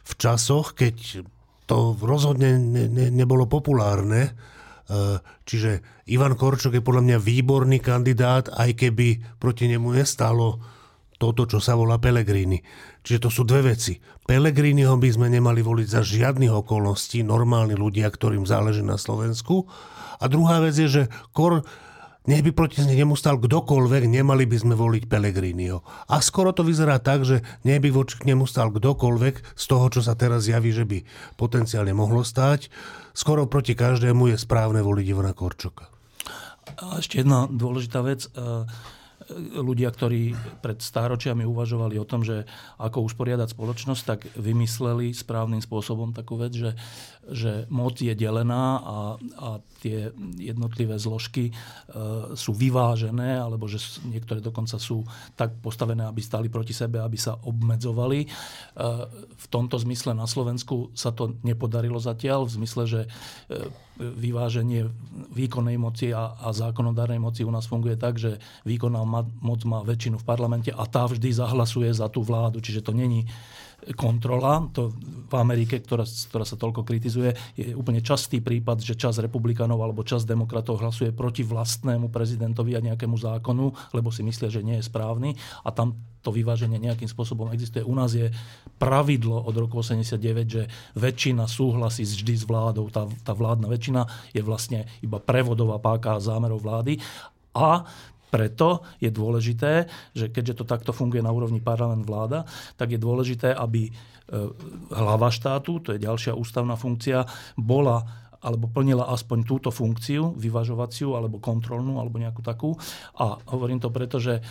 [0.06, 1.26] v časoch, keď
[1.66, 4.34] to rozhodne ne, ne, nebolo populárne.
[4.86, 10.62] E, čiže Ivan Korčok je podľa mňa výborný kandidát, aj keby proti nemu nestálo
[11.16, 12.60] toto, čo sa volá Pelegrini.
[13.02, 13.96] Čiže to sú dve veci.
[14.28, 19.64] Pelegriniho by sme nemali voliť za žiadnych okolností, normálni ľudia, ktorým záleží na Slovensku.
[20.20, 21.64] A druhá vec je, že Kor,
[22.26, 25.86] nech by proti nemu stal kdokoľvek, nemali by sme voliť Pelegrinio.
[26.10, 30.02] A skoro to vyzerá tak, že nech by voči nemu stal kdokoľvek z toho, čo
[30.02, 31.06] sa teraz javí, že by
[31.38, 32.68] potenciálne mohlo stáť.
[33.16, 35.88] Skoro proti každému je správne voliť Ivana Korčoka.
[36.76, 38.28] A ešte jedna dôležitá vec.
[38.36, 38.68] Uh
[39.58, 42.46] ľudia, ktorí pred stáročiami uvažovali o tom, že
[42.78, 46.76] ako usporiadať spoločnosť, tak vymysleli správnym spôsobom takú vec, že,
[47.30, 49.48] že moc je delená a, a
[49.82, 51.52] tie jednotlivé zložky e,
[52.34, 55.02] sú vyvážené, alebo že niektoré dokonca sú
[55.34, 58.20] tak postavené, aby stali proti sebe, aby sa obmedzovali.
[58.24, 58.28] E,
[59.36, 63.08] v tomto zmysle na Slovensku sa to nepodarilo zatiaľ, v zmysle, že e,
[63.96, 64.86] vyváženie
[65.32, 69.02] výkonnej moci a, a zákonodárnej moci u nás funguje tak, že výkonná
[69.40, 72.60] moc má väčšinu v parlamente a tá vždy zahlasuje za tú vládu.
[72.60, 73.24] Čiže to není
[73.94, 74.66] kontrola.
[74.74, 74.90] To
[75.26, 80.06] v Amerike, ktorá, ktorá sa toľko kritizuje, je úplne častý prípad, že čas republikánov alebo
[80.06, 84.88] čas demokratov hlasuje proti vlastnému prezidentovi a nejakému zákonu, lebo si myslia, že nie je
[84.88, 87.86] správny a tam to vyváženie nejakým spôsobom existuje.
[87.86, 88.34] U nás je
[88.82, 90.62] pravidlo od roku 89, že
[90.98, 92.90] väčšina súhlasí vždy s vládou.
[92.90, 94.02] Tá, tá vládna väčšina
[94.34, 96.98] je vlastne iba prevodová páka zámerov vlády.
[97.54, 97.86] A
[98.30, 103.54] preto je dôležité, že keďže to takto funguje na úrovni parlament vláda, tak je dôležité,
[103.54, 103.92] aby e,
[104.92, 111.42] hlava štátu, to je ďalšia ústavná funkcia, bola alebo plnila aspoň túto funkciu, vyvažovaciu, alebo
[111.42, 112.78] kontrolnú, alebo nejakú takú.
[113.18, 114.42] A hovorím to preto, že e,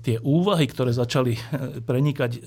[0.00, 1.40] tie úvahy, ktoré začali e,
[1.84, 2.40] prenikať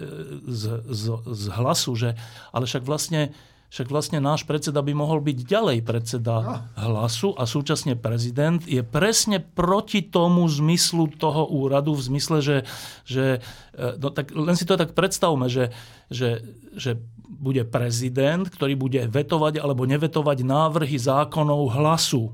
[0.50, 2.18] z, z, z hlasu, že
[2.50, 3.30] ale však vlastne
[3.70, 9.38] však vlastne náš predseda by mohol byť ďalej predseda hlasu a súčasne prezident je presne
[9.38, 12.58] proti tomu zmyslu toho úradu, v zmysle, že,
[13.06, 13.46] že
[13.78, 15.70] e, no tak len si to tak predstavme, že,
[16.10, 16.42] že,
[16.74, 16.98] že
[17.30, 22.34] bude prezident, ktorý bude vetovať alebo nevetovať návrhy zákonov hlasu,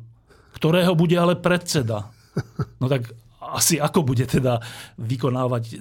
[0.55, 2.15] ktorého bude ale predseda.
[2.79, 3.11] No tak
[3.55, 4.59] asi ako bude teda
[4.99, 5.73] vykonávať e,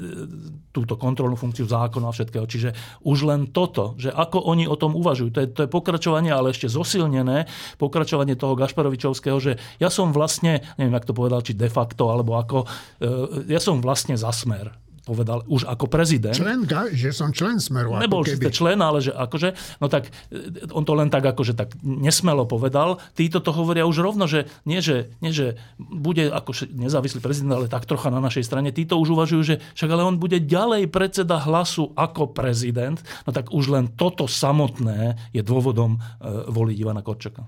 [0.71, 2.47] túto kontrolnú funkciu zákona a všetkého.
[2.47, 2.71] Čiže
[3.03, 6.55] už len toto, že ako oni o tom uvažujú, to je, to je pokračovanie, ale
[6.55, 7.51] ešte zosilnené
[7.83, 12.39] pokračovanie toho Gašparovičovského, že ja som vlastne, neviem, jak to povedal, či de facto, alebo
[12.39, 12.65] ako,
[13.03, 16.33] e, ja som vlastne za smer povedal už ako prezident.
[16.33, 16.65] Člen,
[16.97, 18.01] že som člen Smeru.
[18.01, 21.77] Nebol si člen, ale že akože, no tak e, on to len tak akože tak
[21.85, 22.97] nesmelo povedal.
[23.13, 27.69] Títo to hovoria už rovno, že nie, že, nie, že bude ako nezávislý prezident, ale
[27.69, 28.73] tak trocha na našej strane.
[28.73, 32.97] Títo už uvažujú, že však ale on bude ďalej predseda hlasu ako prezident.
[33.29, 37.45] No tak už len toto samotné je dôvodom e, voliť Ivana Korčaka.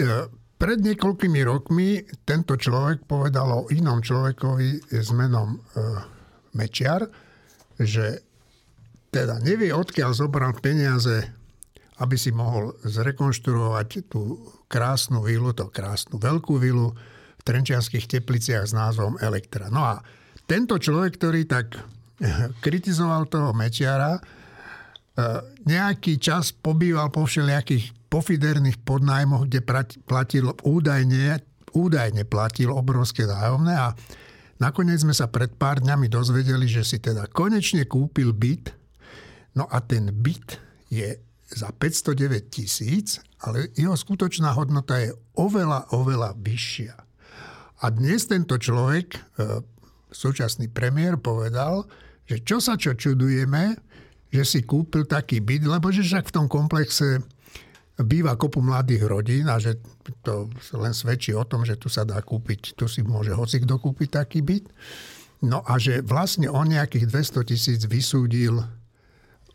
[0.00, 5.58] Ja pred niekoľkými rokmi tento človek povedal o inom človekovi s menom e,
[6.52, 7.08] Mečiar,
[7.80, 8.20] že
[9.08, 11.24] teda nevie, odkiaľ zobral peniaze,
[12.04, 14.36] aby si mohol zrekonštruovať tú
[14.68, 16.92] krásnu vilu, to krásnu veľkú vilu
[17.40, 19.72] v Trenčianských tepliciach s názvom Elektra.
[19.72, 20.04] No a
[20.44, 21.80] tento človek, ktorý tak
[22.60, 24.20] kritizoval toho Mečiara, e,
[25.64, 29.62] nejaký čas pobýval po všelijakých pofiderných podnájmoch, kde
[30.04, 31.38] platil údajne,
[31.70, 33.94] údajne platil obrovské nájomné a
[34.58, 38.74] nakoniec sme sa pred pár dňami dozvedeli, že si teda konečne kúpil byt,
[39.54, 40.58] no a ten byt
[40.90, 46.94] je za 509 tisíc, ale jeho skutočná hodnota je oveľa, oveľa vyššia.
[47.80, 49.18] A dnes tento človek, e,
[50.12, 51.88] súčasný premiér, povedal,
[52.28, 53.74] že čo sa čo čudujeme,
[54.30, 57.18] že si kúpil taký byt, lebo že však v tom komplexe
[58.04, 59.80] býva kopu mladých rodín a že
[60.24, 63.76] to len svedčí o tom, že tu sa dá kúpiť, tu si môže hoci kto
[63.78, 64.66] kúpiť taký byt.
[65.40, 68.60] No a že vlastne on nejakých 200 tisíc vysúdil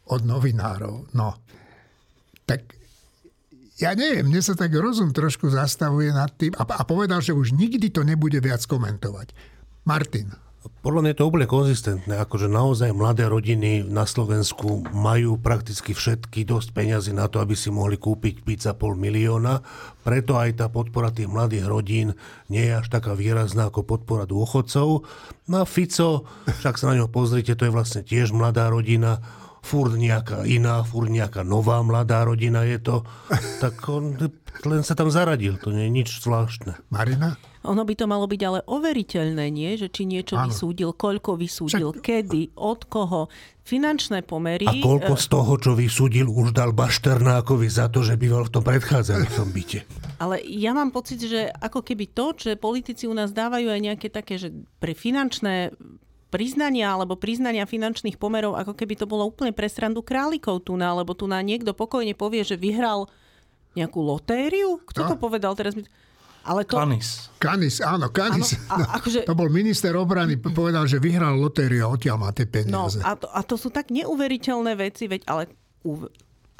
[0.09, 1.13] od novinárov.
[1.13, 1.37] No,
[2.45, 2.73] tak
[3.75, 7.91] ja neviem, mne sa tak rozum trošku zastavuje nad tým a povedal, že už nikdy
[7.91, 9.35] to nebude viac komentovať.
[9.83, 10.44] Martin.
[10.65, 16.41] Podľa mňa je to úplne konzistentné, akože naozaj mladé rodiny na Slovensku majú prakticky všetky
[16.41, 19.61] dosť peňazí na to, aby si mohli kúpiť pizza pol milióna,
[20.01, 22.17] preto aj tá podpora tých mladých rodín
[22.49, 25.05] nie je až taká výrazná ako podpora dôchodcov.
[25.49, 29.21] No a Fico, však sa na ňo pozrite, to je vlastne tiež mladá rodina,
[29.65, 33.01] furt nejaká iná, furt nejaká nová mladá rodina je to,
[33.61, 34.13] tak on
[34.65, 36.77] len sa tam zaradil, to nie je nič zvláštne.
[36.93, 37.37] Marina?
[37.65, 39.73] Ono by to malo byť ale overiteľné, nie?
[39.75, 40.47] Že či niečo ano.
[40.49, 42.05] vysúdil, koľko vysúdil, Však...
[42.05, 43.27] kedy, od koho,
[43.65, 44.69] finančné pomery.
[44.69, 48.53] A koľko e, z toho, čo vysúdil, už dal Bašternákovi za to, že býval v
[48.53, 49.79] tom predchádzajúcom byte.
[50.21, 54.07] Ale ja mám pocit, že ako keby to, že politici u nás dávajú aj nejaké
[54.13, 55.73] také, že pre finančné
[56.29, 60.91] priznania alebo priznania finančných pomerov, ako keby to bolo úplne pre srandu králikov tu na,
[60.91, 63.07] lebo tu na niekto pokojne povie, že vyhral
[63.75, 64.83] nejakú lotériu?
[64.83, 65.09] Kto no.
[65.11, 65.75] to povedal teraz?
[66.45, 66.77] Ale to...
[66.77, 67.33] Kanis.
[67.41, 68.53] Kanis, áno, Kanis.
[68.69, 69.25] Áno, a, akože...
[69.25, 73.01] To bol minister obrany, povedal, že vyhral lotériu a odtiaľ má tie peniaze.
[73.01, 75.49] No, a, to, a to sú tak neuveriteľné veci, veď ale,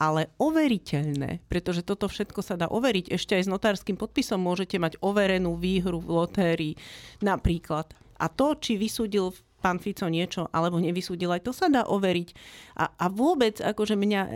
[0.02, 3.14] ale overiteľné, pretože toto všetko sa dá overiť.
[3.14, 6.74] Ešte aj s notárským podpisom môžete mať overenú výhru v lotérii
[7.22, 7.94] napríklad.
[8.18, 12.30] A to, či vysúdil pán Fico niečo alebo nevysúdil, aj to sa dá overiť.
[12.78, 14.32] A, a vôbec akože mňa e,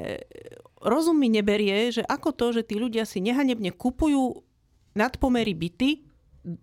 [0.81, 4.41] rozum mi neberie, že ako to, že tí ľudia si nehanebne kupujú
[4.99, 6.03] nadpomery byty,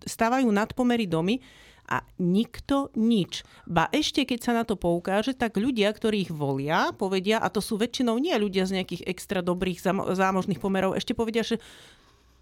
[0.05, 1.41] stavajú nadpomery domy
[1.87, 3.47] a nikto nič.
[3.63, 7.63] Ba ešte keď sa na to poukáže, tak ľudia, ktorí ich volia, povedia, a to
[7.63, 9.81] sú väčšinou nie ľudia z nejakých extra dobrých
[10.13, 11.57] zámožných pomerov, ešte povedia, že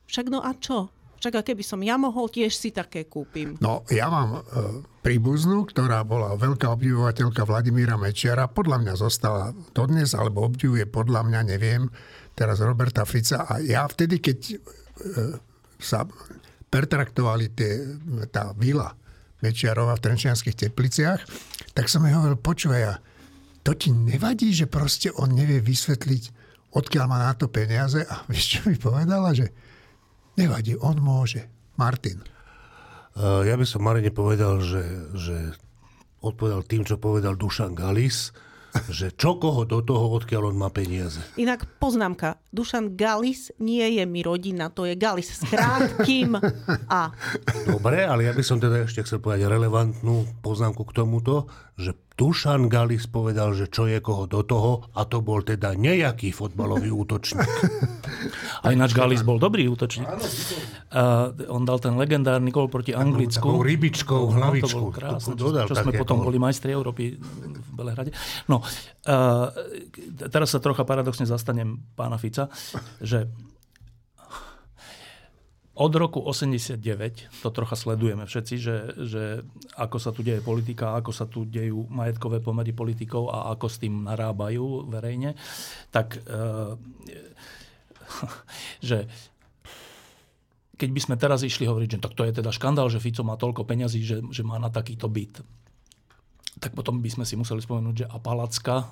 [0.10, 0.89] však no a čo?
[1.15, 3.55] Však a keby som ja mohol, tiež si také kúpim.
[3.63, 4.39] No, ja mám e,
[5.01, 8.51] príbuznú, ktorá bola veľká obdivovateľka Vladimíra Mečiara.
[8.51, 11.88] Podľa mňa zostala dodnes, alebo obdivuje podľa mňa, neviem,
[12.36, 13.47] teraz Roberta Fica.
[13.47, 14.58] A ja vtedy, keď e,
[15.80, 16.08] sa
[16.70, 17.72] pertraktovali tie,
[18.32, 18.92] tá vila
[19.40, 21.22] Mečiarova v Trenčianských tepliciach,
[21.76, 23.00] tak som jej hovoril, počúvaj,
[23.66, 26.24] to ti nevadí, že proste on nevie vysvetliť,
[26.74, 28.04] odkiaľ má na to peniaze?
[28.06, 29.36] A vieš, čo mi povedala?
[29.36, 29.52] Že
[30.36, 31.48] Nevadí, on môže.
[31.80, 32.24] Martin.
[33.20, 34.84] Ja by som Marine povedal, že,
[35.16, 35.56] že
[36.20, 38.36] odpovedal tým, čo povedal Dušan Galis,
[38.92, 41.20] že čo koho do toho, odkiaľ on má peniaze.
[41.40, 42.40] Inak poznámka.
[42.52, 46.40] Dušan Galis nie je mi rodina, to je Galis s krátkým
[46.88, 47.12] A.
[47.68, 52.71] Dobre, ale ja by som teda ešte chcel povedať relevantnú poznámku k tomuto, že Dušan
[52.71, 57.43] Galis povedal, že čo je koho do toho a to bol teda nejaký fotbalový útočník.
[58.65, 60.08] A ináč Galis bol dobrý útočník.
[60.08, 63.43] Uh, on dal ten legendárny gol proti Anglicku.
[63.43, 64.80] Takou rybičkou, hlavičkou.
[64.80, 68.15] No, to bol krásne, čo, čo sme potom boli majstri Európy v Belehrade.
[68.47, 69.51] No, uh,
[70.32, 72.49] teraz sa trocha paradoxne zastanem pána Fica,
[73.04, 73.30] že
[75.76, 76.80] od roku 89,
[77.44, 79.24] to trocha sledujeme všetci, že, že
[79.76, 83.84] ako sa tu deje politika, ako sa tu dejú majetkové pomery politikov a ako s
[83.84, 85.36] tým narábajú verejne,
[85.92, 86.80] tak e,
[88.88, 89.04] že
[90.80, 93.68] keď by sme teraz išli hovoriť, že to je teda škandál, že Fico má toľko
[93.68, 95.44] peňazí, že, že má na takýto byt,
[96.60, 98.88] tak potom by sme si museli spomenúť, že a Palacka e,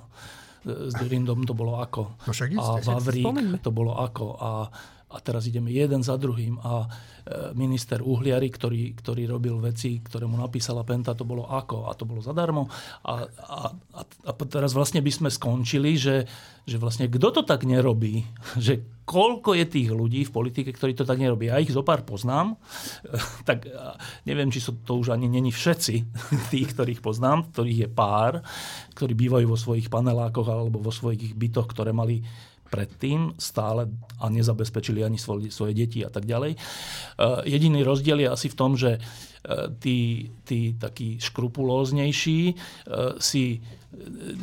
[0.92, 2.20] s Durindom to bolo ako.
[2.28, 3.24] No však a Vavrík
[3.64, 4.26] to bolo ako.
[4.36, 4.50] A
[5.14, 6.88] a teraz ideme jeden za druhým a e,
[7.54, 12.02] minister Uhliari, ktorý, ktorý robil veci, ktoré mu napísala Penta, to bolo ako a to
[12.02, 12.66] bolo zadarmo.
[13.06, 13.58] A, a,
[14.02, 16.26] a, teraz vlastne by sme skončili, že,
[16.66, 18.26] že vlastne kto to tak nerobí,
[18.58, 21.46] že koľko je tých ľudí v politike, ktorí to tak nerobí.
[21.46, 22.58] Ja ich zo pár poznám,
[23.48, 23.70] tak
[24.26, 25.94] neviem, či sú to už ani není všetci
[26.52, 28.42] tých, ktorých poznám, ktorých je pár,
[28.98, 32.26] ktorí bývajú vo svojich panelákoch alebo vo svojich bytoch, ktoré mali
[32.74, 33.86] predtým stále
[34.18, 36.58] a nezabezpečili ani svoje, svoje deti a tak ďalej.
[36.58, 36.58] E,
[37.46, 39.00] jediný rozdiel je asi v tom, že e,
[39.78, 42.54] tí, tí takí škrupulóznejší e,
[43.22, 43.62] si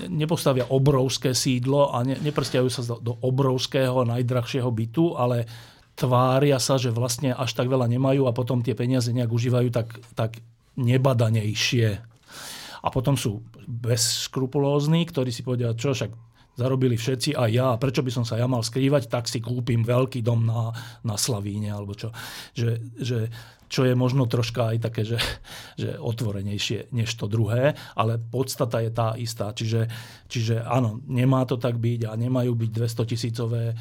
[0.08, 5.44] nepostavia obrovské sídlo a ne, neprstiajú sa do, do obrovského, najdrahšieho bytu, ale
[6.00, 10.00] tvária sa, že vlastne až tak veľa nemajú a potom tie peniaze nejak užívajú tak,
[10.15, 10.39] tak
[10.80, 12.00] nebadanejšie.
[12.82, 18.12] A potom sú bezskrupulózni, ktorí si povedia, čo však zarobili všetci a ja, prečo by
[18.12, 20.72] som sa ja mal skrývať, tak si kúpim veľký dom na,
[21.02, 22.12] na Slavíne alebo čo.
[22.54, 23.20] Že, že,
[23.72, 25.16] čo je možno troška aj také, že,
[25.80, 29.56] že otvorenejšie než to druhé, ale podstata je tá istá.
[29.56, 29.88] Čiže,
[30.28, 33.76] čiže áno, nemá to tak byť a nemajú byť 200 tisícové e,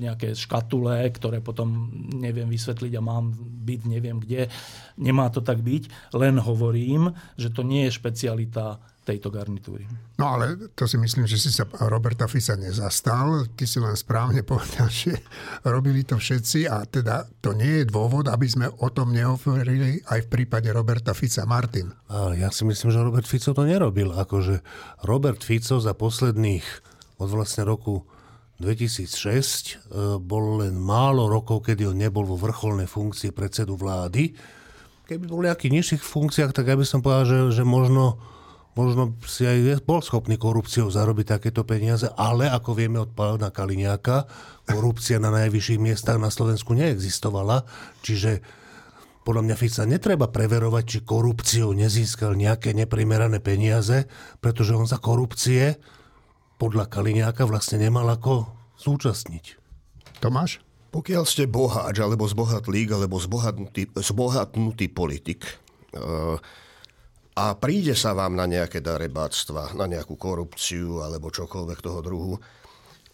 [0.00, 4.48] nejaké škatule, ktoré potom neviem vysvetliť a mám byť neviem kde.
[4.96, 9.86] Nemá to tak byť, len hovorím, že to nie je špecialita tejto garnitúry.
[10.18, 13.46] No ale to si myslím, že si sa Roberta Fica nezastal.
[13.54, 15.22] Ty si len správne povedal, že
[15.62, 20.26] robili to všetci a teda to nie je dôvod, aby sme o tom nehovorili aj
[20.26, 21.46] v prípade Roberta Fica.
[21.46, 21.94] Martin.
[22.10, 24.10] Ale ja si myslím, že Robert Fico to nerobil.
[24.10, 24.66] Akože
[25.06, 26.66] Robert Fico za posledných
[27.22, 28.02] od vlastne roku
[28.58, 29.74] 2006 e,
[30.18, 34.32] bol len málo rokov, kedy on nebol vo vrcholnej funkcii predsedu vlády.
[35.06, 38.18] Keby bol v nejakých nižších funkciách, tak ja by som povedal, že, že možno
[38.76, 44.28] možno si aj bol schopný korupciou zarobiť takéto peniaze, ale ako vieme od pána Kaliňáka,
[44.68, 47.64] korupcia na najvyšších miestach na Slovensku neexistovala,
[48.04, 48.44] čiže
[49.26, 54.06] podľa mňa Fica netreba preverovať, či korupciou nezískal nejaké neprimerané peniaze,
[54.38, 55.82] pretože on za korupcie
[56.60, 58.46] podľa Kaliňáka vlastne nemal ako
[58.78, 59.44] súčasniť.
[60.22, 60.62] Tomáš?
[60.94, 65.44] Pokiaľ ste boháč, alebo zbohatlík, alebo zbohatnutý, zbohatnutý politik,
[65.92, 66.38] uh,
[67.36, 72.34] a príde sa vám na nejaké darebáctva, na nejakú korupciu alebo čokoľvek toho druhu,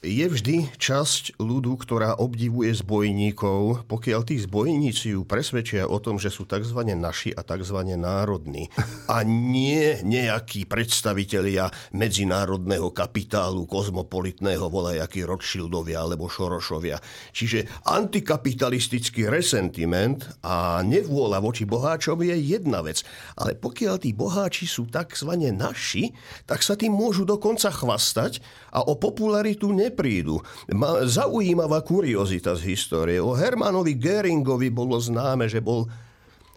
[0.03, 6.27] je vždy časť ľudu, ktorá obdivuje zbojníkov, pokiaľ tí zbojníci ju presvedčia o tom, že
[6.27, 6.83] sú tzv.
[6.99, 7.79] naši a tzv.
[7.95, 8.67] národní.
[9.07, 16.99] A nie nejakí predstavitelia medzinárodného kapitálu, kozmopolitného, volajakí Rothschildovia alebo Šorošovia.
[17.31, 23.07] Čiže antikapitalistický resentiment a nevôľa voči boháčom je jedna vec.
[23.39, 25.31] Ale pokiaľ tí boháči sú tzv.
[25.55, 26.11] naši,
[26.43, 28.43] tak sa tým môžu dokonca chvastať
[28.75, 30.41] a o popularitu ne neprídu.
[30.73, 33.21] Ma, zaujímavá kuriozita z histórie.
[33.21, 35.85] O Hermanovi Geringovi bolo známe, že bol,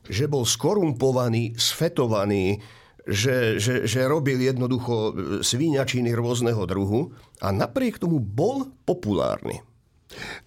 [0.08, 2.64] že bol skorumpovaný, sfetovaný,
[3.06, 5.14] že, že, že robil jednoducho
[5.44, 7.14] svíňačiny rôzneho druhu
[7.44, 9.62] a napriek tomu bol populárny.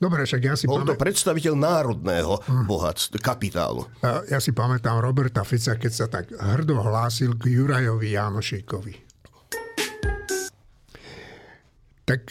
[0.00, 2.64] Dobre, však ja si Bol to predstaviteľ národného hm.
[2.64, 3.84] bohatstva, kapitálu.
[4.30, 8.94] Ja si pamätám Roberta Fica, keď sa tak hrdo hlásil k Jurajovi Janošíkovi.
[12.08, 12.22] Tak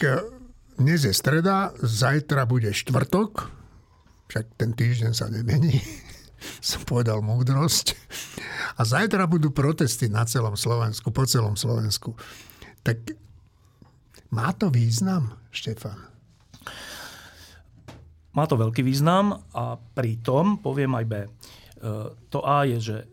[0.78, 3.50] dnes je streda, zajtra bude štvrtok,
[4.30, 5.82] však ten týždeň sa nemení,
[6.62, 7.98] som povedal múdrosť.
[8.78, 12.14] A zajtra budú protesty na celom Slovensku, po celom Slovensku.
[12.86, 13.10] Tak
[14.30, 15.98] má to význam, Štefan?
[18.38, 21.28] Má to veľký význam a pritom, poviem aj B, e,
[22.30, 23.06] to A je, že e,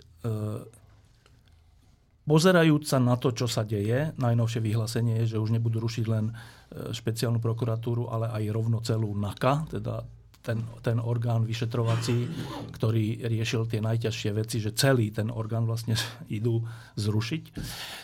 [2.30, 6.30] pozerajúc sa na to, čo sa deje, najnovšie vyhlásenie je, že už nebudú rušiť len
[6.74, 10.02] špeciálnu prokuratúru, ale aj rovno celú NAKA, teda
[10.46, 12.30] ten, ten orgán vyšetrovací,
[12.70, 15.98] ktorý riešil tie najťažšie veci, že celý ten orgán vlastne
[16.38, 16.62] idú
[17.02, 17.44] zrušiť.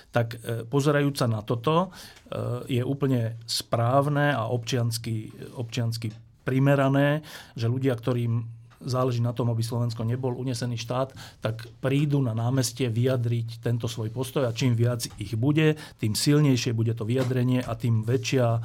[0.09, 6.09] Tak e, pozerajúc sa na toto, e, je úplne správne a občiansky, občiansky
[6.41, 7.22] primerané,
[7.53, 12.90] že ľudia, ktorým záleží na tom, aby Slovensko nebol unesený štát, tak prídu na námestie
[12.90, 17.74] vyjadriť tento svoj postoj a čím viac ich bude, tým silnejšie bude to vyjadrenie a
[17.78, 18.62] tým väčšia e,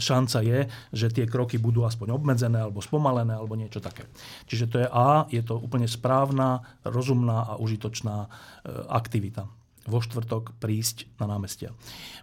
[0.00, 0.60] šanca je,
[0.92, 4.08] že tie kroky budú aspoň obmedzené alebo spomalené alebo niečo také.
[4.48, 8.28] Čiže to je A, je to úplne správna, rozumná a užitočná e,
[8.88, 9.48] aktivita
[9.86, 11.70] vo štvrtok prísť na námestia.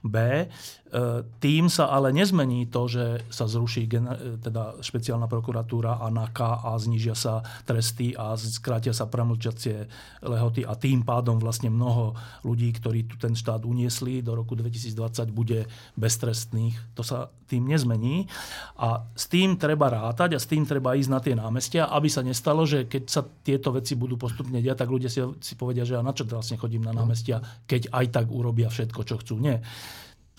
[0.03, 0.47] B.
[0.93, 6.69] E, tým sa ale nezmení to, že sa zruší e, teda špeciálna prokuratúra a NAK
[6.69, 9.89] a znižia sa tresty a skrátia sa premlčacie
[10.21, 12.13] lehoty a tým pádom vlastne mnoho
[12.45, 15.65] ľudí, ktorí tu ten štát uniesli do roku 2020 bude
[15.97, 16.77] beztrestných.
[16.93, 18.29] To sa tým nezmení
[18.77, 22.21] a s tým treba rátať a s tým treba ísť na tie námestia, aby sa
[22.21, 25.97] nestalo, že keď sa tieto veci budú postupne diať, tak ľudia si, si povedia, že
[25.97, 29.41] ja na čo vlastne chodím na námestia, keď aj tak urobia všetko, čo chcú.
[29.41, 29.57] Nie.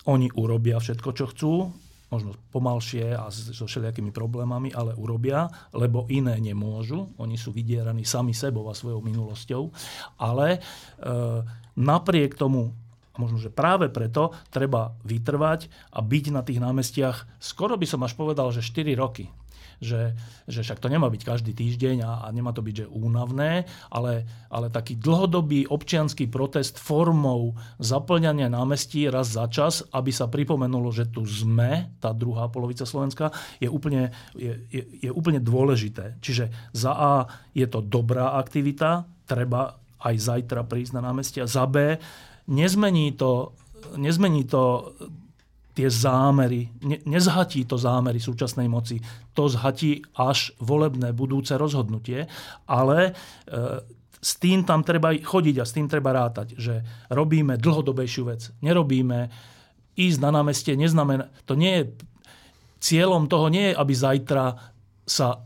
[0.05, 1.53] Oni urobia všetko, čo chcú,
[2.13, 7.11] možno pomalšie a so všelijakými problémami, ale urobia, lebo iné nemôžu.
[7.17, 9.63] Oni sú vydieraní sami sebou a svojou minulosťou.
[10.21, 10.59] Ale e,
[11.75, 12.71] napriek tomu,
[13.17, 18.13] možno, že práve preto, treba vytrvať a byť na tých námestiach, skoro by som až
[18.13, 19.27] povedal, že 4 roky
[19.85, 20.17] že,
[20.49, 24.25] že však to nemá byť každý týždeň a, a nemá to byť že únavné, ale,
[24.49, 31.05] ale taký dlhodobý občianský protest formou zaplňania námestí raz za čas, aby sa pripomenulo, že
[31.05, 33.29] tu sme, tá druhá polovica Slovenska,
[33.61, 36.17] je úplne, je, je, je úplne dôležité.
[36.19, 37.13] Čiže za A
[37.53, 41.45] je to dobrá aktivita, treba aj zajtra prísť na námestia.
[41.45, 41.97] Za B
[42.49, 43.57] nezmení to,
[43.97, 44.93] nezmení to
[45.75, 49.03] tie zámery, ne, nezhatí to zámery súčasnej moci,
[49.35, 52.31] to zhatí až volebné budúce rozhodnutie,
[52.63, 53.13] ale e,
[54.23, 58.55] s tým tam treba chodiť a s tým treba rátať, že robíme dlhodobejšiu vec.
[58.63, 59.29] Nerobíme
[59.99, 61.83] ísť na námestie, neznamená, to nie je,
[62.79, 64.55] cieľom toho nie je, aby zajtra
[65.05, 65.43] sa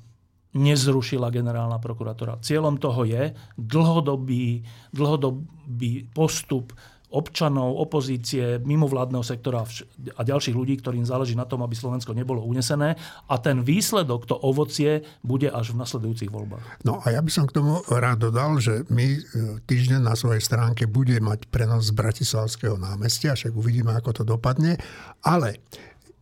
[0.50, 2.42] nezrušila generálna prokuratúra.
[2.42, 6.74] Cieľom toho je dlhodobý, dlhodobý postup
[7.10, 9.66] občanov, opozície, mimovládneho sektora
[10.14, 12.94] a ďalších ľudí, ktorým záleží na tom, aby Slovensko nebolo unesené
[13.26, 16.86] a ten výsledok, to ovocie, bude až v nasledujúcich voľbách.
[16.86, 19.20] No a ja by som k tomu rád dodal, že my e,
[19.66, 24.78] týždeň na svojej stránke bude mať prenos z Bratislavského námestia, však uvidíme, ako to dopadne,
[25.26, 25.66] ale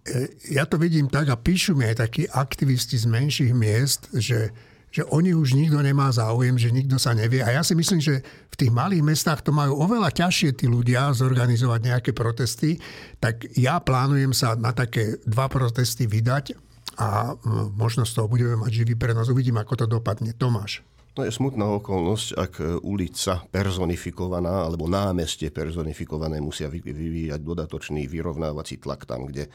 [0.07, 4.55] e, ja to vidím tak a píšu mi aj takí aktivisti z menších miest, že
[4.97, 7.45] že oni už nikto nemá záujem, že nikto sa nevie.
[7.45, 11.13] A ja si myslím, že v tých malých mestách to majú oveľa ťažšie tí ľudia
[11.13, 12.81] zorganizovať nejaké protesty.
[13.21, 16.57] Tak ja plánujem sa na také dva protesty vydať
[16.97, 17.37] a
[17.77, 19.29] možno z toho budeme mať živý prenos.
[19.29, 20.33] Uvidím, ako to dopadne.
[20.33, 20.81] Tomáš.
[21.13, 29.05] To je smutná okolnosť, ak ulica personifikovaná alebo námestie personifikované musia vyvíjať dodatočný vyrovnávací tlak
[29.05, 29.45] tam, kde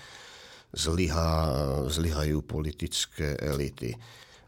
[0.71, 1.51] zlyhá,
[1.91, 3.99] zlyhajú politické elity.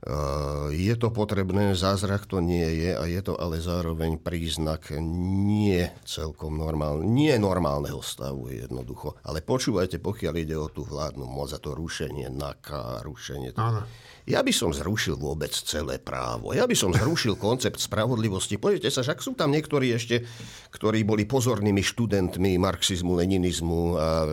[0.04, 5.88] Eh, je to potrebné, zázrak to nie je a je to ale zároveň príznak nie
[6.04, 9.16] celkom normálne, nie normálneho stavu jednoducho.
[9.24, 13.56] Ale počúvajte, pokiaľ ide o tú vládnu moc a to rušenie NAKA, rušenie...
[13.56, 13.88] Áno.
[14.24, 16.56] Ja by som zrušil vôbec celé právo.
[16.56, 18.56] Ja by som zrušil koncept spravodlivosti.
[18.56, 20.24] Poďte sa, však sú tam niektorí ešte,
[20.72, 24.24] ktorí boli pozornými študentmi marxizmu, leninizmu a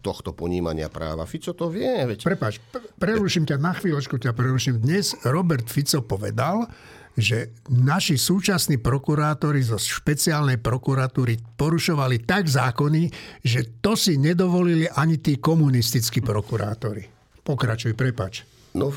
[0.00, 1.28] tohto ponímania práva.
[1.28, 1.92] Fico to vie.
[2.08, 2.24] Veď...
[2.24, 2.56] Prepač,
[2.96, 4.80] preruším ťa, na chvíľočku ťa preruším.
[4.80, 6.64] Dnes Robert Fico povedal,
[7.12, 13.12] že naši súčasní prokurátori zo špeciálnej prokuratúry porušovali tak zákony,
[13.44, 17.04] že to si nedovolili ani tí komunistickí prokurátori.
[17.44, 18.48] Pokračuj, prepač.
[18.72, 18.88] No,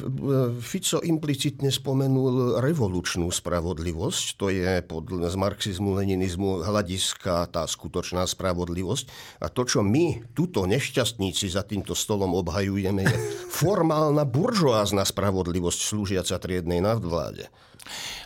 [0.63, 9.05] Fico implicitne spomenul revolučnú spravodlivosť, to je pod, z marxizmu, leninizmu hľadiska tá skutočná spravodlivosť.
[9.43, 13.17] A to, čo my, tuto nešťastníci za týmto stolom obhajujeme, je
[13.59, 17.51] formálna buržoázna spravodlivosť slúžiaca triednej nadvláde.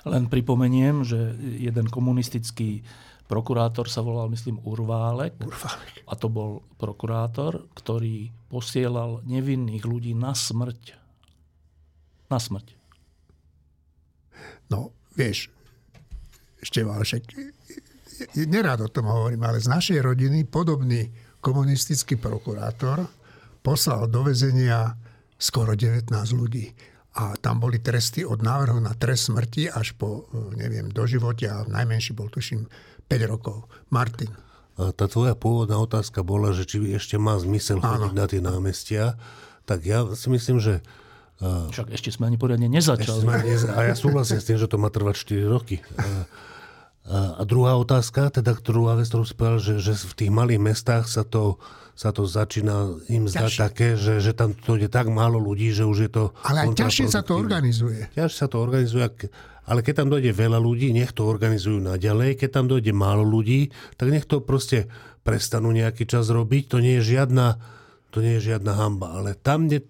[0.06, 2.86] Len pripomeniem, že jeden komunistický
[3.26, 5.34] prokurátor sa volal, myslím, Urválek.
[5.42, 6.06] Urválek.
[6.06, 10.99] A to bol prokurátor, ktorý posielal nevinných ľudí na smrť
[12.30, 12.78] na smrť.
[14.70, 15.50] No, vieš,
[16.62, 17.24] ešte však
[18.48, 21.10] nerád o tom hovorím, ale z našej rodiny podobný
[21.40, 23.08] komunistický prokurátor
[23.64, 24.96] poslal do vezenia
[25.40, 26.72] skoro 19 ľudí.
[27.20, 31.68] A tam boli tresty od návrhu na trest smrti až po, neviem, do života a
[31.68, 32.70] najmenší bol, tuším,
[33.10, 33.66] 5 rokov.
[33.90, 34.30] Martin.
[34.80, 39.20] A tá tvoja pôvodná otázka bola, že či ešte má zmysel chodiť na tie námestia.
[39.68, 40.80] Tak ja si myslím, že
[41.40, 43.24] však ešte sme ani poriadne nezačali.
[43.24, 43.40] Sme,
[43.72, 45.80] a ja súhlasím s tým, že to má trvať 4 roky.
[47.10, 50.62] A, a druhá otázka, teda druhá vec, ktorú si povedal, že, že v tých malých
[50.62, 51.58] mestách sa to,
[51.98, 53.60] sa to začína im zdať ťažšie.
[53.66, 56.24] také, že, že tam to je tak málo ľudí, že už je to...
[56.46, 58.14] Ale aj ťažšie sa to organizuje.
[58.14, 59.04] Ťažšie sa to organizuje,
[59.70, 62.42] ale keď tam dojde veľa ľudí, nech to organizujú naďalej.
[62.42, 63.70] Keď tam dojde málo ľudí,
[64.02, 64.90] tak nech to proste
[65.22, 66.74] prestanú nejaký čas robiť.
[66.74, 67.62] To nie je žiadna,
[68.10, 69.22] to nie je žiadna hamba.
[69.22, 69.86] Ale tam, kde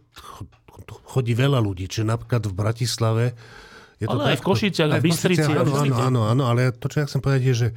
[0.85, 1.87] chodí veľa ľudí.
[1.89, 3.25] Čiže napríklad v Bratislave
[3.99, 5.51] je to ale tak, aj v Košiciach, aj v Bystrici.
[5.51, 7.69] Áno, áno, áno, áno, ale to, čo ja chcem povedať, je, že,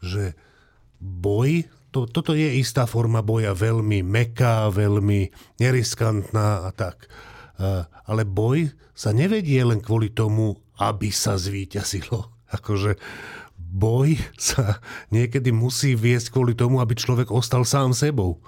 [0.00, 0.24] že
[1.00, 5.28] boj, to, toto je istá forma boja, veľmi meká, veľmi
[5.60, 7.12] neriskantná a tak.
[8.08, 12.32] Ale boj sa nevedie len kvôli tomu, aby sa zvíťazilo.
[12.56, 12.96] Akože
[13.60, 14.80] boj sa
[15.12, 18.40] niekedy musí viesť kvôli tomu, aby človek ostal sám sebou.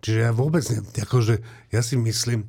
[0.00, 0.60] Čiže ja vôbec,
[1.00, 1.40] akože
[1.72, 2.44] ja si myslím,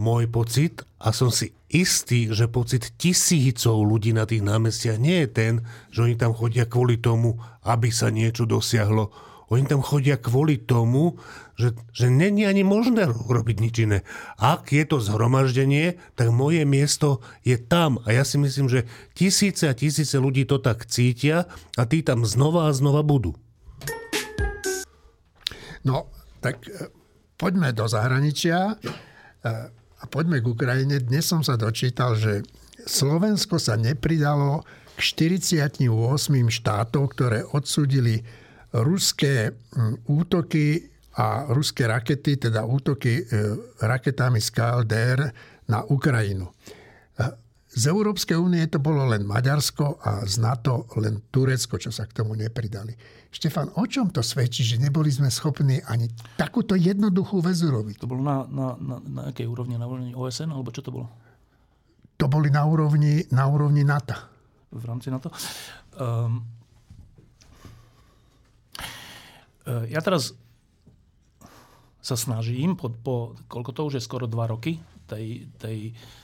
[0.00, 5.28] môj pocit a som si istý, že pocit tisícov ľudí na tých námestiach nie je
[5.28, 5.52] ten,
[5.92, 7.36] že oni tam chodia kvôli tomu,
[7.68, 9.12] aby sa niečo dosiahlo.
[9.50, 11.18] Oni tam chodia kvôli tomu,
[11.58, 13.98] že, že není ani možné robiť nič iné.
[14.38, 17.98] Ak je to zhromaždenie, tak moje miesto je tam.
[18.06, 22.22] A ja si myslím, že tisíce a tisíce ľudí to tak cítia a tí tam
[22.22, 23.34] znova a znova budú.
[25.82, 26.06] No,
[26.38, 26.86] tak e,
[27.34, 28.78] poďme do zahraničia.
[30.00, 30.96] A poďme k Ukrajine.
[31.04, 32.40] Dnes som sa dočítal, že
[32.88, 34.64] Slovensko sa nepridalo
[34.96, 35.84] k 48
[36.48, 38.24] štátov, ktoré odsudili
[38.72, 40.88] ruské mm, útoky
[41.20, 43.22] a ruské rakety, teda útoky e,
[43.82, 45.20] raketami z KLDR
[45.68, 46.48] na Ukrajinu.
[47.70, 52.18] Z Európskej únie to bolo len Maďarsko a z NATO len Turecko, čo sa k
[52.18, 52.90] tomu nepridali.
[53.30, 58.02] Štefan, o čom to svedčí, že neboli sme schopní ani takúto jednoduchú väzu robiť?
[58.02, 59.78] To bolo na, na, na, na akej úrovni?
[59.78, 60.50] Na úrovni OSN?
[60.50, 61.06] Alebo čo to bolo?
[62.18, 64.18] To boli na úrovni, na úrovni NATO.
[64.74, 65.30] V rámci NATO?
[65.94, 66.42] Um,
[69.86, 70.34] ja teraz
[72.02, 76.19] sa snažím, po, po, koľko to už je, skoro dva roky tej, tej uh,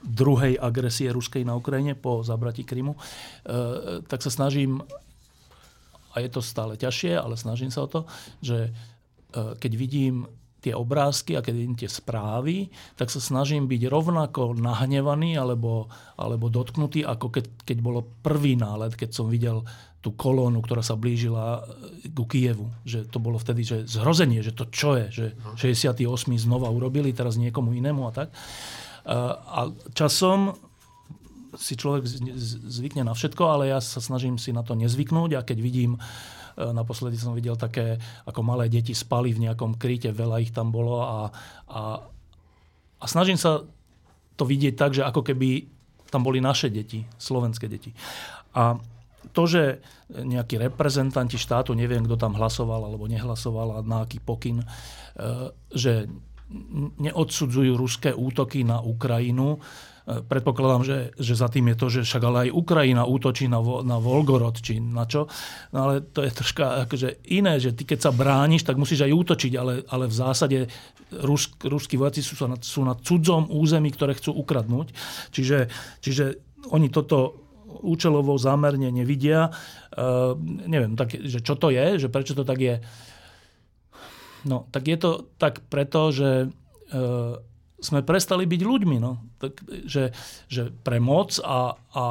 [0.00, 3.00] druhej agresie ruskej na Ukrajine po zabratí Krymu, uh,
[4.08, 4.80] tak sa snažím
[6.10, 8.02] a je to stále ťažšie, ale snažím sa o to,
[8.42, 8.74] že
[9.30, 10.26] keď vidím
[10.60, 15.88] tie obrázky a keď vidím tie správy, tak sa snažím byť rovnako nahnevaný alebo,
[16.20, 19.64] alebo dotknutý, ako keď, keď bolo prvý nálet, keď som videl
[20.00, 22.72] tú kolónu, ktorá sa blížila e, ku Kievu.
[22.88, 25.26] Že to bolo vtedy že zhrozenie, že to čo je, že
[25.60, 26.08] 68.
[26.40, 28.28] znova urobili, teraz niekomu inému a tak.
[29.10, 30.54] A časom
[31.58, 32.06] si človek
[32.70, 35.98] zvykne na všetko, ale ja sa snažím si na to nezvyknúť a keď vidím
[36.60, 37.96] E, naposledy som videl také,
[38.28, 41.20] ako malé deti spali v nejakom kryte, veľa ich tam bolo a,
[41.70, 41.82] a,
[43.00, 43.64] a snažím sa
[44.36, 45.68] to vidieť tak, že ako keby
[46.10, 47.94] tam boli naše deti, slovenské deti.
[48.56, 48.76] A
[49.30, 49.78] to, že
[50.10, 54.66] nejakí reprezentanti štátu, neviem, kto tam hlasoval alebo nehlasoval a na aký pokyn, e,
[55.70, 56.10] že
[56.98, 59.62] neodsudzujú ruské útoky na Ukrajinu,
[60.10, 64.02] Predpokladám, že, že za tým je to, že však ale aj Ukrajina útočí na, na
[64.02, 65.30] Volgorod, či na čo.
[65.70, 69.12] No ale to je troška akože iné, že ty keď sa brániš, tak musíš aj
[69.14, 70.58] útočiť, ale, ale v zásade
[71.10, 74.94] Rus, ruskí vojaci sú na, sú na cudzom území, ktoré chcú ukradnúť.
[75.34, 75.66] Čiže,
[76.02, 76.24] čiže
[76.70, 77.50] oni toto
[77.82, 79.50] účelovo zámerne nevidia.
[79.90, 80.38] Uh,
[80.70, 82.78] neviem, tak, že čo to je, že prečo to tak je.
[84.44, 87.34] No, tak je to tak preto, že uh,
[87.80, 88.96] sme prestali byť ľuďmi.
[89.00, 89.20] No.
[89.40, 90.12] Tak, že,
[90.46, 92.04] že pre moc a, a,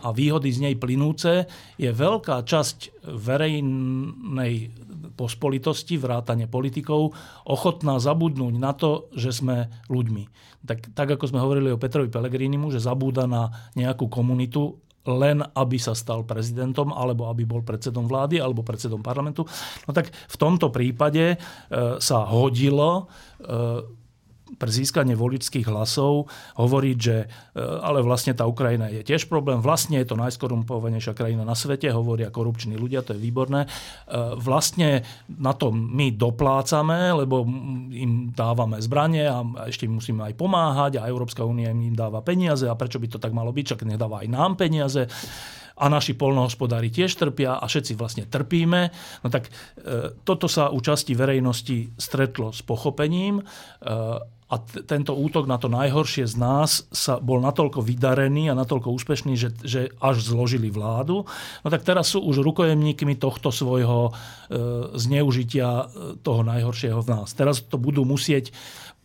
[0.00, 1.44] a výhody z nej plynúce
[1.76, 4.72] je veľká časť verejnej
[5.14, 7.12] pospolitosti, vrátane politikov,
[7.44, 10.24] ochotná zabudnúť na to, že sme ľuďmi.
[10.64, 14.80] Tak, tak ako sme hovorili o Petrovi Pelegrínimu, že zabúda na nejakú komunitu,
[15.16, 19.42] len aby sa stal prezidentom, alebo aby bol predsedom vlády, alebo predsedom parlamentu.
[19.86, 21.36] No tak v tomto prípade e,
[21.98, 23.10] sa hodilo
[23.42, 23.99] e,
[24.56, 27.26] pre získanie voličských hlasov hovoriť, že e,
[27.60, 32.32] ale vlastne tá Ukrajina je tiež problém, vlastne je to najskorumpovanejšia krajina na svete, hovoria
[32.32, 33.66] korupční ľudia, to je výborné.
[33.66, 33.68] E,
[34.40, 37.46] vlastne na to my doplácame, lebo
[37.94, 42.78] im dávame zbranie a ešte musíme aj pomáhať a Európska únia im dáva peniaze a
[42.78, 45.06] prečo by to tak malo byť, čak nedáva aj nám peniaze
[45.80, 48.92] a naši polnohospodári tiež trpia a všetci vlastne trpíme.
[49.24, 53.40] No tak e, toto sa u časti verejnosti stretlo s pochopením.
[53.40, 53.44] E,
[54.50, 58.90] a t- tento útok na to najhoršie z nás sa bol natoľko vydarený a natoľko
[58.90, 61.22] úspešný, že, že až zložili vládu.
[61.62, 64.12] No tak teraz sú už rukojemníkmi tohto svojho e,
[64.98, 65.84] zneužitia e,
[66.18, 67.30] toho najhoršieho v nás.
[67.38, 68.50] Teraz to budú musieť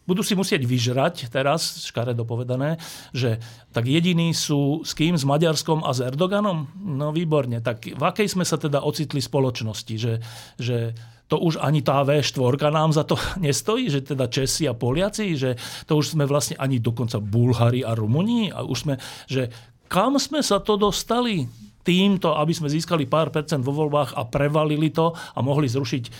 [0.05, 2.77] budú si musieť vyžrať teraz, škaredo povedané,
[3.09, 3.41] že
[3.73, 5.17] tak jediní sú s kým?
[5.17, 6.69] S Maďarskom a s Erdoganom?
[6.77, 7.57] No výborne.
[7.59, 9.95] Tak v akej sme sa teda ocitli spoločnosti?
[9.97, 10.13] Že,
[10.61, 10.93] že
[11.25, 15.57] to už ani tá V4 nám za to nestojí, že teda Česi a Poliaci, že
[15.89, 18.95] to už sme vlastne ani dokonca Bulhári a Rumúni a už sme,
[19.25, 19.49] že
[19.89, 21.45] kam sme sa to dostali?
[21.85, 26.11] týmto, aby sme získali pár percent vo voľbách a prevalili to a mohli zrušiť e,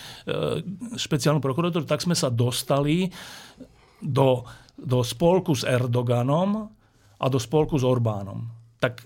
[0.94, 3.10] špeciálnu prokuratúru, tak sme sa dostali
[3.98, 4.46] do,
[4.78, 6.70] do spolku s Erdoganom
[7.18, 8.46] a do spolku s Orbánom.
[8.78, 9.02] Tak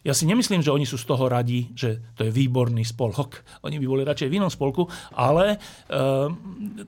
[0.00, 3.44] ja si nemyslím, že oni sú z toho radi, že to je výborný spolok.
[3.66, 5.58] Oni by boli radšej v inom spolku, ale e,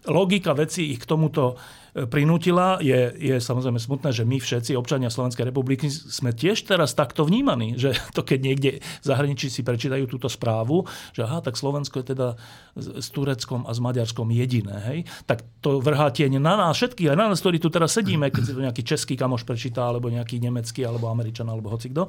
[0.08, 1.60] logika veci ich k tomuto
[1.92, 2.80] prinútila.
[2.80, 7.76] Je, je samozrejme smutné, že my všetci, občania Slovenskej republiky, sme tiež teraz takto vnímaní,
[7.76, 12.16] že to keď niekde v zahraničí si prečítajú túto správu, že aha, tak Slovensko je
[12.16, 12.28] teda
[12.80, 14.98] s Tureckom a s Maďarskom jediné, hej,
[15.28, 18.42] tak to vrhá tieň na nás všetkých, aj na nás, ktorí tu teraz sedíme, keď
[18.42, 22.08] si to nejaký český kamoš prečíta, alebo nejaký nemecký, alebo američan, alebo hocikto.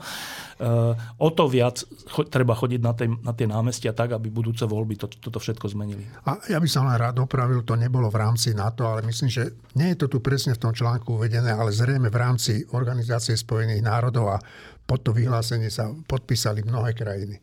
[0.64, 4.64] Uh, o to viac cho- treba chodiť na, tej, na tie námestia tak, aby budúce
[4.66, 6.06] voľby to, toto všetko zmenili.
[6.26, 9.54] A ja by som len rád opravil, to nebolo v rámci NATO, ale myslím, že
[9.78, 13.84] nie je to tu presne v tom článku uvedené, ale zrejme v rámci Organizácie spojených
[13.84, 14.38] národov a
[14.84, 17.40] pod to vyhlásenie sa podpísali mnohé krajiny.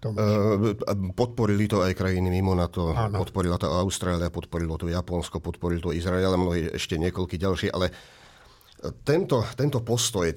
[0.00, 0.72] Uh,
[1.12, 3.20] podporili to aj krajiny mimo NATO, Áno.
[3.20, 7.92] podporila to Austrália, podporilo to Japonsko, podporil to Izrael a mnohí ešte niekoľkí ďalší, ale
[9.04, 10.32] tento, tento postoj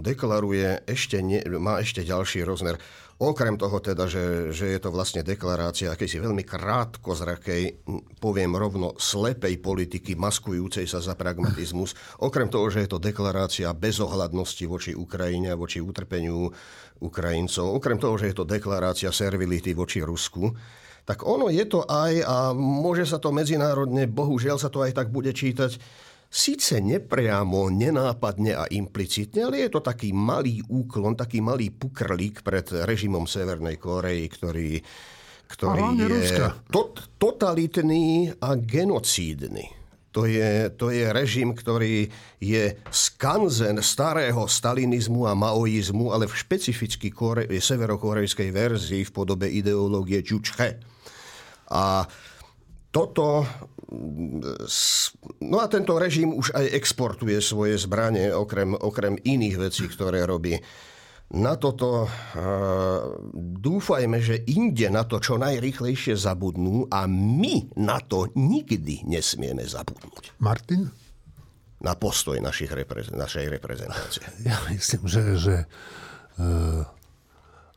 [0.00, 2.80] deklaruje ešte, nie, má ešte ďalší rozmer.
[3.14, 7.86] Okrem toho teda, že, že je to vlastne deklarácia akejsi veľmi krátkozrakej,
[8.18, 11.94] poviem rovno, slepej politiky, maskujúcej sa za pragmatizmus.
[12.18, 16.50] Okrem toho, že je to deklarácia bezohľadnosti voči Ukrajine a voči utrpeniu
[16.98, 17.78] Ukrajincov.
[17.78, 20.50] Okrem toho, že je to deklarácia servility voči Rusku
[21.04, 25.12] tak ono je to aj, a môže sa to medzinárodne, bohužiaľ sa to aj tak
[25.12, 25.76] bude čítať,
[26.34, 32.66] Síce nepriamo, nenápadne a implicitne, ale je to taký malý úklon, taký malý pukrlík pred
[32.82, 34.82] režimom Severnej Korei, ktorý,
[35.46, 36.34] ktorý je
[36.74, 39.70] tot, totalitný a genocídny.
[40.10, 42.10] To je, to je režim, ktorý
[42.42, 50.18] je skanzen starého stalinizmu a maoizmu, ale v špecificky kore, severokorejskej verzii v podobe ideológie
[50.26, 50.82] Čučche.
[51.70, 52.02] A
[52.90, 53.46] toto
[55.44, 60.58] No a tento režim už aj exportuje svoje zbranie, okrem, okrem iných vecí, ktoré robí.
[61.34, 62.06] Na toto
[63.58, 70.36] dúfajme, že inde na to čo najrychlejšie zabudnú a my na to nikdy nesmieme zabudnúť.
[70.38, 70.92] Martin?
[71.80, 74.24] Na postoj našich reprezent- našej reprezentácie.
[74.48, 75.56] Ja myslím, že, že
[76.38, 76.86] uh,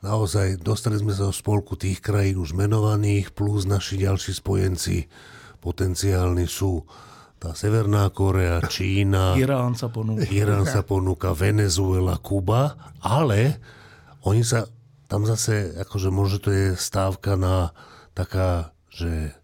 [0.03, 5.07] naozaj dostali sme sa do spolku tých krajín už menovaných, plus naši ďalší spojenci
[5.59, 6.85] potenciálni sú
[7.37, 10.25] tá Severná Korea, Čína, Irán sa ponúka.
[10.33, 13.61] Irán sa ponúka, Venezuela, Kuba, ale
[14.25, 14.65] oni sa
[15.05, 17.71] tam zase, akože možno to je stávka na
[18.17, 19.37] taká, že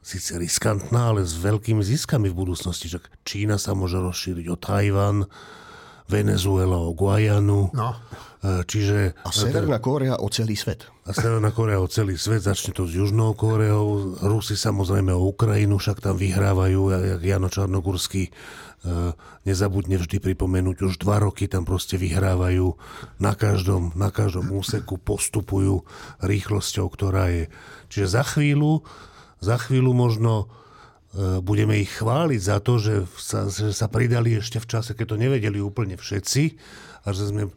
[0.00, 2.88] síce riskantná, ale s veľkými ziskami v budúcnosti.
[2.88, 5.26] Čak Čína sa môže rozšíriť o Tajvan,
[6.10, 7.70] Venezuela o Guajanu.
[7.70, 7.90] No.
[8.40, 9.12] E, čiže...
[9.20, 10.88] A Severná Kórea o celý svet.
[11.04, 15.76] A Severná Kórea o celý svet, začne to s Južnou Kóreou, Rusi samozrejme o Ukrajinu,
[15.76, 18.32] však tam vyhrávajú, jak Jano Čarnogurský e,
[19.44, 22.80] nezabudne vždy pripomenúť, už dva roky tam proste vyhrávajú,
[23.20, 25.84] na každom, na každom úseku postupujú
[26.24, 27.44] rýchlosťou, ktorá je.
[27.92, 28.88] Čiže za chvíľu,
[29.44, 30.48] za chvíľu možno
[31.42, 35.16] budeme ich chváliť za to, že sa, že sa pridali ešte v čase, keď to
[35.18, 36.54] nevedeli úplne všetci
[37.02, 37.50] a že sme,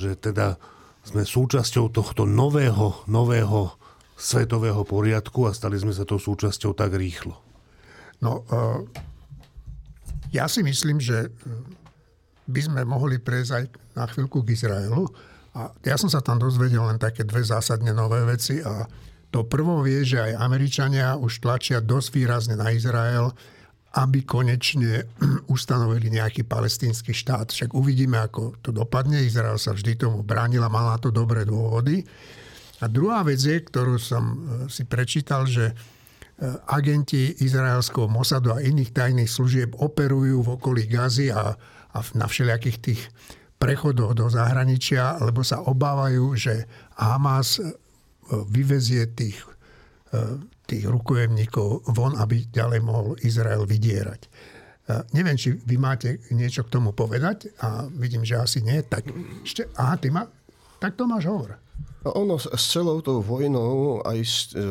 [0.00, 0.56] že teda
[1.04, 3.76] sme súčasťou tohto nového, nového
[4.16, 7.36] svetového poriadku a stali sme sa tou súčasťou tak rýchlo.
[8.20, 8.84] No, uh,
[10.32, 11.28] ja si myslím, že
[12.50, 13.64] by sme mohli prejsť aj
[13.96, 15.06] na chvíľku k Izraelu.
[15.54, 18.86] A ja som sa tam dozvedel len také dve zásadne nové veci a
[19.30, 23.30] to prvo vie, že aj Američania už tlačia dosť výrazne na Izrael,
[23.98, 25.06] aby konečne
[25.54, 27.50] ustanovili nejaký palestínsky štát.
[27.50, 29.18] Však uvidíme, ako to dopadne.
[29.22, 32.06] Izrael sa vždy tomu bránil a mal na to dobré dôvody.
[32.80, 34.36] A druhá vec je, ktorú som e,
[34.72, 35.74] si prečítal, že e,
[36.70, 41.52] agenti izraelského Mossadu a iných tajných služieb operujú v okolí Gazy a,
[41.92, 43.02] a na všelijakých tých
[43.60, 46.64] prechodoch do zahraničia, lebo sa obávajú, že
[46.96, 47.60] Hamas
[48.48, 49.36] vyvezie tých,
[50.66, 54.22] tých rukojemníkov von, aby ďalej mohol Izrael vydierať.
[54.26, 54.30] E,
[55.14, 58.82] neviem, či vy máte niečo k tomu povedať a vidím, že asi nie.
[58.82, 59.06] Tak
[59.42, 60.26] ešte, aha, ty ma,
[60.78, 61.58] tak to máš hovor.
[62.06, 64.66] No ono s celou tou vojnou aj s, e, e,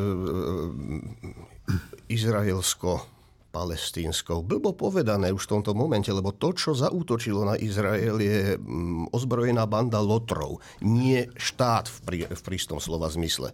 [2.10, 3.20] izraelsko
[3.50, 4.46] palestínskou.
[4.46, 9.66] Blbo povedané už v tomto momente, lebo to, čo zaútočilo na Izrael, je mm, ozbrojená
[9.66, 13.50] banda lotrov, nie štát v, prí, v prístom slova zmysle.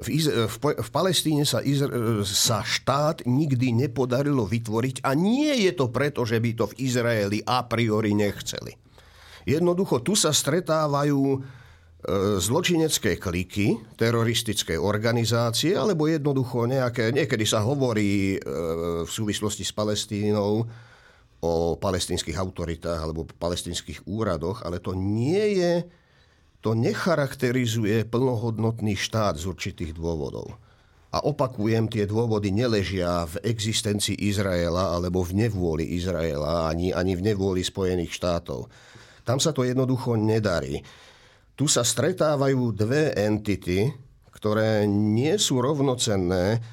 [0.00, 5.72] V, Iz- v, v Palestíne sa, Izra- sa štát nikdy nepodarilo vytvoriť a nie je
[5.74, 8.74] to preto, že by to v Izraeli a priori nechceli.
[9.46, 11.20] Jednoducho tu sa stretávajú
[12.04, 18.38] E, zločinecké kliky, teroristické organizácie, alebo jednoducho nejaké, niekedy sa hovorí e,
[19.00, 20.68] v súvislosti s Palestínou
[21.40, 25.72] o palestínskych autoritách alebo palestínskych úradoch, ale to nie je,
[26.64, 30.56] to necharakterizuje plnohodnotný štát z určitých dôvodov.
[31.12, 37.22] A opakujem, tie dôvody neležia v existencii Izraela alebo v nevôli Izraela ani, ani v
[37.22, 38.66] nevôli Spojených štátov.
[39.28, 40.80] Tam sa to jednoducho nedarí.
[41.54, 43.92] Tu sa stretávajú dve entity,
[44.32, 46.64] ktoré nie sú rovnocenné.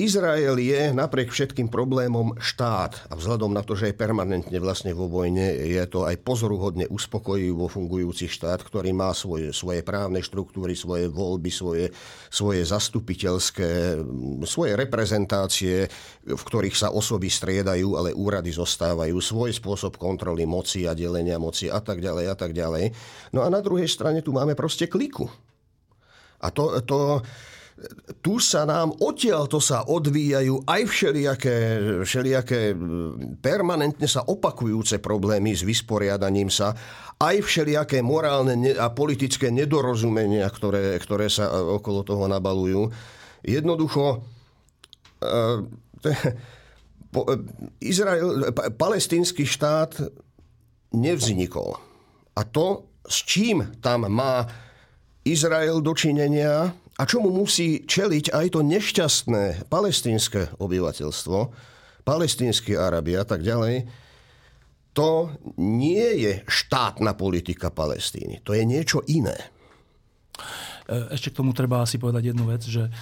[0.00, 5.04] Izrael je napriek všetkým problémom štát a vzhľadom na to, že je permanentne vlastne vo
[5.12, 11.04] vojne, je to aj pozoruhodne uspokojivo fungujúci štát, ktorý má svoje, svoje právne štruktúry, svoje
[11.12, 11.92] voľby, svoje,
[12.32, 14.00] svoje zastupiteľské,
[14.48, 15.84] svoje reprezentácie,
[16.24, 21.68] v ktorých sa osoby striedajú, ale úrady zostávajú, svoj spôsob kontroly moci a delenia moci
[21.68, 22.88] a tak ďalej a tak ďalej.
[23.36, 25.28] No a na druhej strane tu máme proste kliku.
[26.40, 27.20] A to, to,
[28.20, 31.56] tu sa nám odtiaľ to sa odvíjajú aj všelijaké,
[32.04, 32.76] všelijaké
[33.40, 36.76] permanentne sa opakujúce problémy s vysporiadaním sa,
[37.16, 42.92] aj všelijaké morálne a politické nedorozumenia, ktoré, ktoré sa okolo toho nabalujú.
[43.40, 44.24] Jednoducho,
[45.20, 45.32] e,
[47.92, 49.98] Izrael, palestínsky štát
[50.92, 51.80] nevznikol.
[52.36, 54.46] A to, s čím tam má
[55.24, 61.38] Izrael dočinenia a čomu musí čeliť aj to nešťastné palestínske obyvateľstvo,
[62.04, 63.88] palestínsky Arabi a tak ďalej,
[64.92, 68.44] to nie je štátna politika Palestíny.
[68.44, 69.38] To je niečo iné.
[70.84, 72.92] E, ešte k tomu treba asi povedať jednu vec, že e,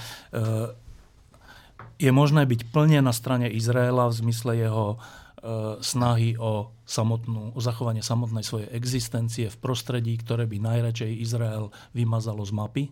[1.98, 5.00] je možné byť plne na strane Izraela v zmysle jeho
[5.38, 11.68] E, snahy o, samotnú, o zachovanie samotnej svojej existencie v prostredí, ktoré by najradšej Izrael
[11.92, 12.84] vymazalo z mapy.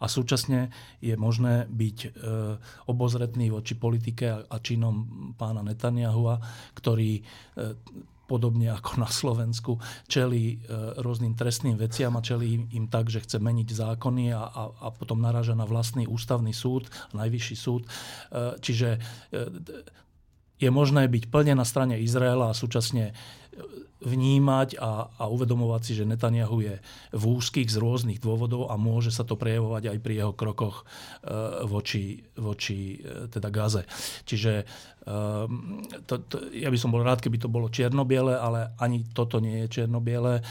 [0.00, 0.72] A súčasne
[1.04, 2.08] je možné byť e,
[2.88, 5.04] obozretný voči politike a činom
[5.36, 6.40] pána Netanyahua,
[6.72, 7.22] ktorý e,
[8.26, 9.78] podobne ako na Slovensku,
[10.10, 10.58] čeli
[10.98, 15.22] rôznym trestným veciam a čeli im tak, že chce meniť zákony a, a, a potom
[15.22, 17.86] naráža na vlastný ústavný súd, najvyšší súd.
[18.34, 18.98] Čiže
[20.56, 23.12] je možné byť plne na strane Izraela a súčasne
[23.96, 26.74] vnímať a, a uvedomovať si, že Netanyahu je
[27.16, 31.64] v úzkých z rôznych dôvodov a môže sa to prejavovať aj pri jeho krokoch e,
[31.64, 33.88] voči, voči e, teda Gaze.
[34.28, 34.64] Čiže e,
[36.04, 39.64] to, to, ja by som bol rád, keby to bolo čiernobiele, ale ani toto nie
[39.64, 40.38] je čiernobiele.
[40.38, 40.42] E,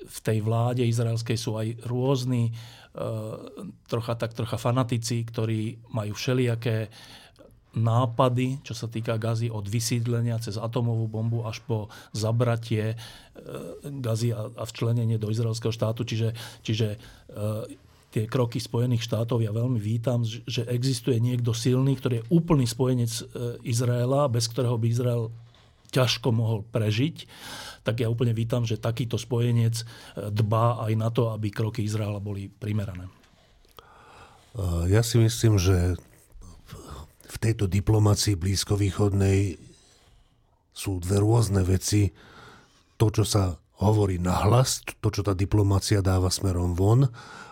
[0.00, 2.52] v tej vláde izraelskej sú aj rôzni e,
[3.86, 6.88] trocha tak trocha fanatici, ktorí majú všelijaké
[7.70, 12.96] nápady, čo sa týka gazy od vysídlenia cez atomovú bombu až po zabratie e,
[13.86, 16.02] gazy a, včlenenie do izraelského štátu.
[16.02, 16.34] Čiže,
[16.66, 16.98] čiže e,
[18.10, 23.10] tie kroky Spojených štátov ja veľmi vítam, že existuje niekto silný, ktorý je úplný spojenec
[23.10, 23.22] e,
[23.62, 25.30] Izraela, bez ktorého by Izrael
[25.94, 27.26] ťažko mohol prežiť,
[27.86, 29.82] tak ja úplne vítam, že takýto spojenec
[30.14, 33.10] dbá aj na to, aby kroky Izraela boli primerané.
[34.86, 35.98] Ja si myslím, že
[37.30, 39.54] v tejto diplomácii blízkovýchodnej
[40.74, 42.10] sú dve rôzne veci.
[42.98, 47.08] To, čo sa hovorí nahlas, to, čo tá diplomácia dáva smerom von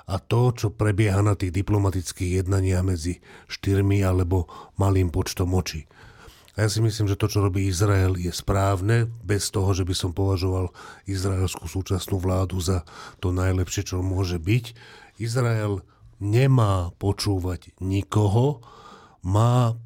[0.09, 5.89] a to, čo prebieha na tých diplomatických jednaniach medzi štyrmi alebo malým počtom očí.
[6.59, 9.95] A ja si myslím, že to, čo robí Izrael, je správne, bez toho, že by
[9.95, 10.75] som považoval
[11.07, 12.83] izraelskú súčasnú vládu za
[13.23, 14.75] to najlepšie, čo môže byť.
[15.23, 15.87] Izrael
[16.19, 18.59] nemá počúvať nikoho,
[19.29, 19.77] má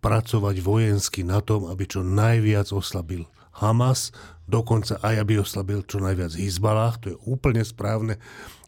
[0.00, 3.28] pracovať vojensky na tom, aby čo najviac oslabil
[3.60, 4.08] Hamas,
[4.48, 8.16] dokonca aj aby oslabil čo najviac Hizbalách, to je úplne správne.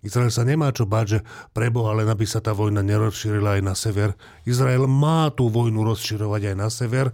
[0.02, 1.18] Izrael sa nemá čo báť, že
[1.56, 4.18] preboha, len aby sa tá vojna nerozšírila aj na sever.
[4.42, 7.06] Izrael má tú vojnu rozširovať aj na sever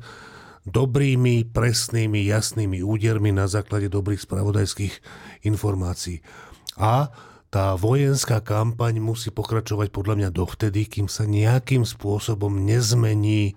[0.64, 4.94] dobrými, presnými, jasnými údermi na základe dobrých spravodajských
[5.44, 6.24] informácií.
[6.80, 7.12] A
[7.48, 13.56] tá vojenská kampaň musí pokračovať podľa mňa dovtedy, kým sa nejakým spôsobom nezmení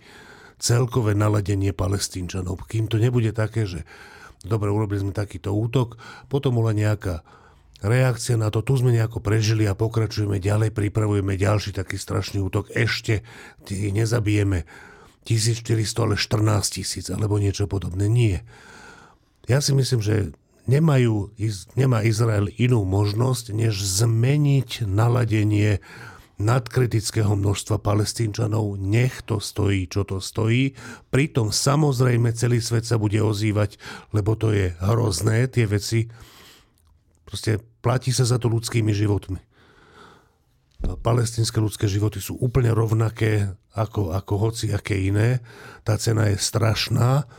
[0.62, 2.64] celkové naladenie palestínčanov.
[2.72, 3.84] Kým to nebude také, že
[4.48, 6.00] dobre, urobili sme takýto útok,
[6.32, 7.26] potom bola nejaká
[7.82, 12.70] reakcia na to, tu sme nejako prežili a pokračujeme ďalej, pripravujeme ďalší taký strašný útok,
[12.72, 13.26] ešte
[13.68, 14.70] ich nezabijeme
[15.26, 18.06] 1400, ale 14 tisíc, alebo niečo podobné.
[18.06, 18.46] Nie.
[19.50, 20.34] Ja si myslím, že
[20.72, 21.36] nemajú,
[21.76, 25.84] nemá Izrael inú možnosť, než zmeniť naladenie
[26.41, 30.74] nadkritického množstva palestínčanov, nech to stojí, čo to stojí.
[31.13, 33.78] Pritom samozrejme celý svet sa bude ozývať,
[34.09, 36.09] lebo to je hrozné, tie veci.
[37.28, 39.38] Proste platí sa za to ľudskými životmi.
[40.82, 45.45] Palestínske ľudské životy sú úplne rovnaké ako, ako hoci aké iné.
[45.86, 47.30] Tá cena je strašná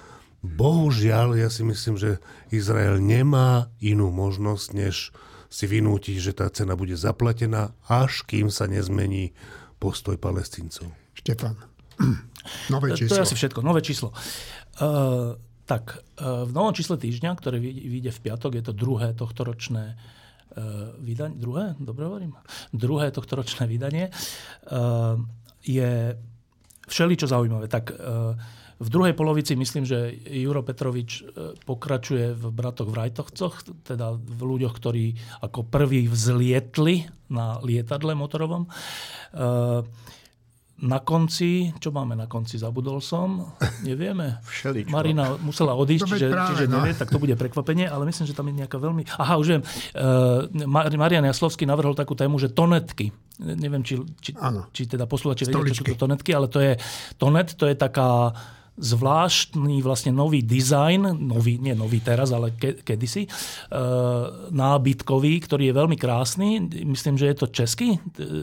[0.43, 2.19] Bohužiaľ, ja si myslím, že
[2.51, 5.15] Izrael nemá inú možnosť, než
[5.47, 9.39] si vynútiť, že tá cena bude zaplatená, až kým sa nezmení
[9.79, 10.91] postoj palestíncov.
[11.15, 11.55] Štefan,
[12.75, 13.15] nové číslo.
[13.15, 14.11] To je asi všetko, nové číslo.
[14.83, 19.95] Uh, tak, uh, v novom čísle týždňa, ktoré vyjde v piatok, je to druhé tohtoročné
[19.95, 22.35] uh, vydanie, druhé, dobre hovorím?
[22.75, 25.21] Druhé tohtoročné vydanie, uh,
[25.63, 26.19] je
[26.91, 27.71] všeličo zaujímavé.
[27.71, 28.35] Tak uh,
[28.83, 31.23] v druhej polovici myslím, že Juro Petrovič e,
[31.63, 35.15] pokračuje v bratoch Vrajtovcoch, teda v ľuďoch, ktorí
[35.47, 38.67] ako prví vzlietli na lietadle motorovom.
[38.67, 38.71] E,
[40.83, 43.55] na konci, čo máme na konci, zabudol som,
[43.87, 44.41] nevieme.
[44.51, 44.91] Všeličo.
[44.91, 46.83] Marina musela odísť, čiže, práve, čiže no.
[46.83, 49.07] nevie, tak to bude prekvapenie, ale myslím, že tam je nejaká veľmi...
[49.15, 50.51] Aha, už viem, uh,
[50.99, 53.15] Marian Jaslovský navrhol takú tému, že tonetky.
[53.39, 54.35] Neviem, či, či,
[54.75, 56.75] či teda posluchači vedia, čo sú to tonetky, ale to je,
[57.15, 58.35] tonet to je taká
[58.81, 63.31] zvláštny vlastne nový dizajn, nový, nie nový teraz, ale ke, kedysi, e,
[64.49, 66.57] nábytkový, ktorý je veľmi krásny.
[66.89, 67.89] Myslím, že je to český,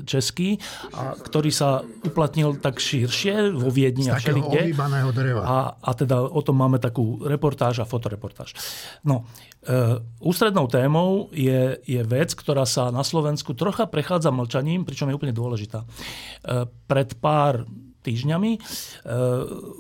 [0.06, 0.62] český
[0.94, 4.78] a ktorý sa uplatnil tak širšie vo Viedni a všelikde.
[5.42, 8.54] A, a teda o tom máme takú reportáž a fotoreportáž.
[9.02, 9.26] No,
[9.66, 15.18] e, ústrednou témou je, je vec, ktorá sa na Slovensku trocha prechádza mlčaním, pričom je
[15.18, 15.84] úplne dôležitá.
[15.84, 17.66] E, pred pár
[18.04, 18.52] týždňami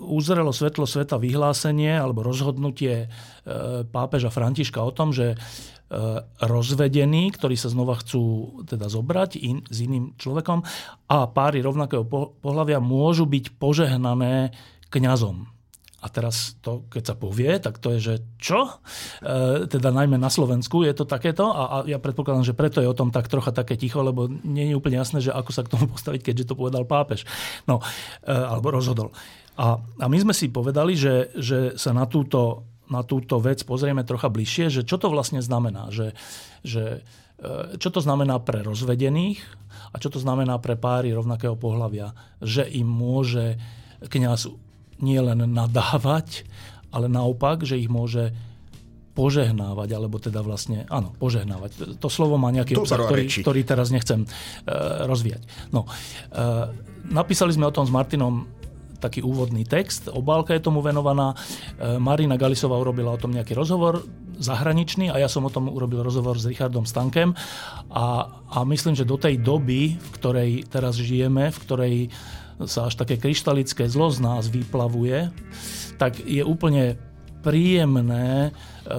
[0.05, 3.07] uzrelo svetlo sveta vyhlásenie alebo rozhodnutie
[3.89, 5.39] pápeža Františka o tom, že
[6.45, 10.61] rozvedení, ktorí sa znova chcú teda zobrať in, s iným človekom
[11.09, 12.05] a páry rovnakého
[12.37, 14.53] pohľavia môžu byť požehnané
[14.93, 15.58] kňazom.
[15.99, 18.79] A teraz to, keď sa povie, tak to je, že čo?
[19.19, 22.87] E, teda najmä na Slovensku je to takéto a, a ja predpokladám, že preto je
[22.87, 25.71] o tom tak trocha také ticho, lebo nie je úplne jasné, že ako sa k
[25.75, 27.27] tomu postaviť, keďže to povedal pápež.
[27.67, 27.83] No,
[28.23, 29.11] e, alebo rozhodol.
[29.59, 34.07] A, a my sme si povedali, že, že sa na túto, na túto vec pozrieme
[34.07, 35.91] trocha bližšie, že čo to vlastne znamená.
[35.91, 36.15] Že,
[36.63, 37.03] že,
[37.43, 39.43] e, čo to znamená pre rozvedených
[39.91, 42.15] a čo to znamená pre páry rovnakého pohľavia.
[42.39, 43.59] Že im môže
[44.07, 44.47] kniaz
[44.99, 46.43] nie len nadávať,
[46.89, 48.33] ale naopak, že ich môže
[49.19, 51.99] požehnávať, alebo teda vlastne, áno, požehnávať.
[51.99, 55.43] To slovo má nejaký obsah, ktorý, ktorý teraz nechcem uh, rozvíjať.
[55.75, 56.71] No, uh,
[57.03, 58.47] napísali sme o tom s Martinom
[59.03, 61.35] taký úvodný text, obálka je tomu venovaná.
[61.35, 64.07] Uh, Marina Galisová urobila o tom nejaký rozhovor
[64.39, 67.35] zahraničný a ja som o tom urobil rozhovor s Richardom Stankem
[67.91, 68.07] a,
[68.47, 71.95] a myslím, že do tej doby, v ktorej teraz žijeme, v ktorej
[72.67, 75.31] sa až také kryštalické zlo z nás vyplavuje,
[75.95, 76.99] tak je úplne
[77.39, 78.51] príjemné
[78.83, 78.91] e,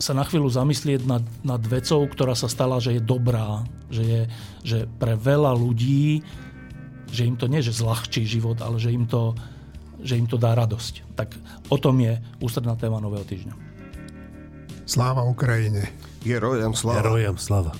[0.00, 4.22] sa na chvíľu zamyslieť nad, nad vecou, ktorá sa stala, že je dobrá, že, je,
[4.64, 6.24] že pre veľa ľudí,
[7.12, 9.36] že im to nie že zľahčí život, ale že im to,
[10.00, 11.16] že im to dá radosť.
[11.16, 11.36] Tak
[11.68, 13.54] o tom je ústredná téma Nového týždňa.
[14.88, 15.92] Sláva Ukrajine.
[16.24, 17.04] Gerojem sláva.
[17.04, 17.72] Gerojem sláva.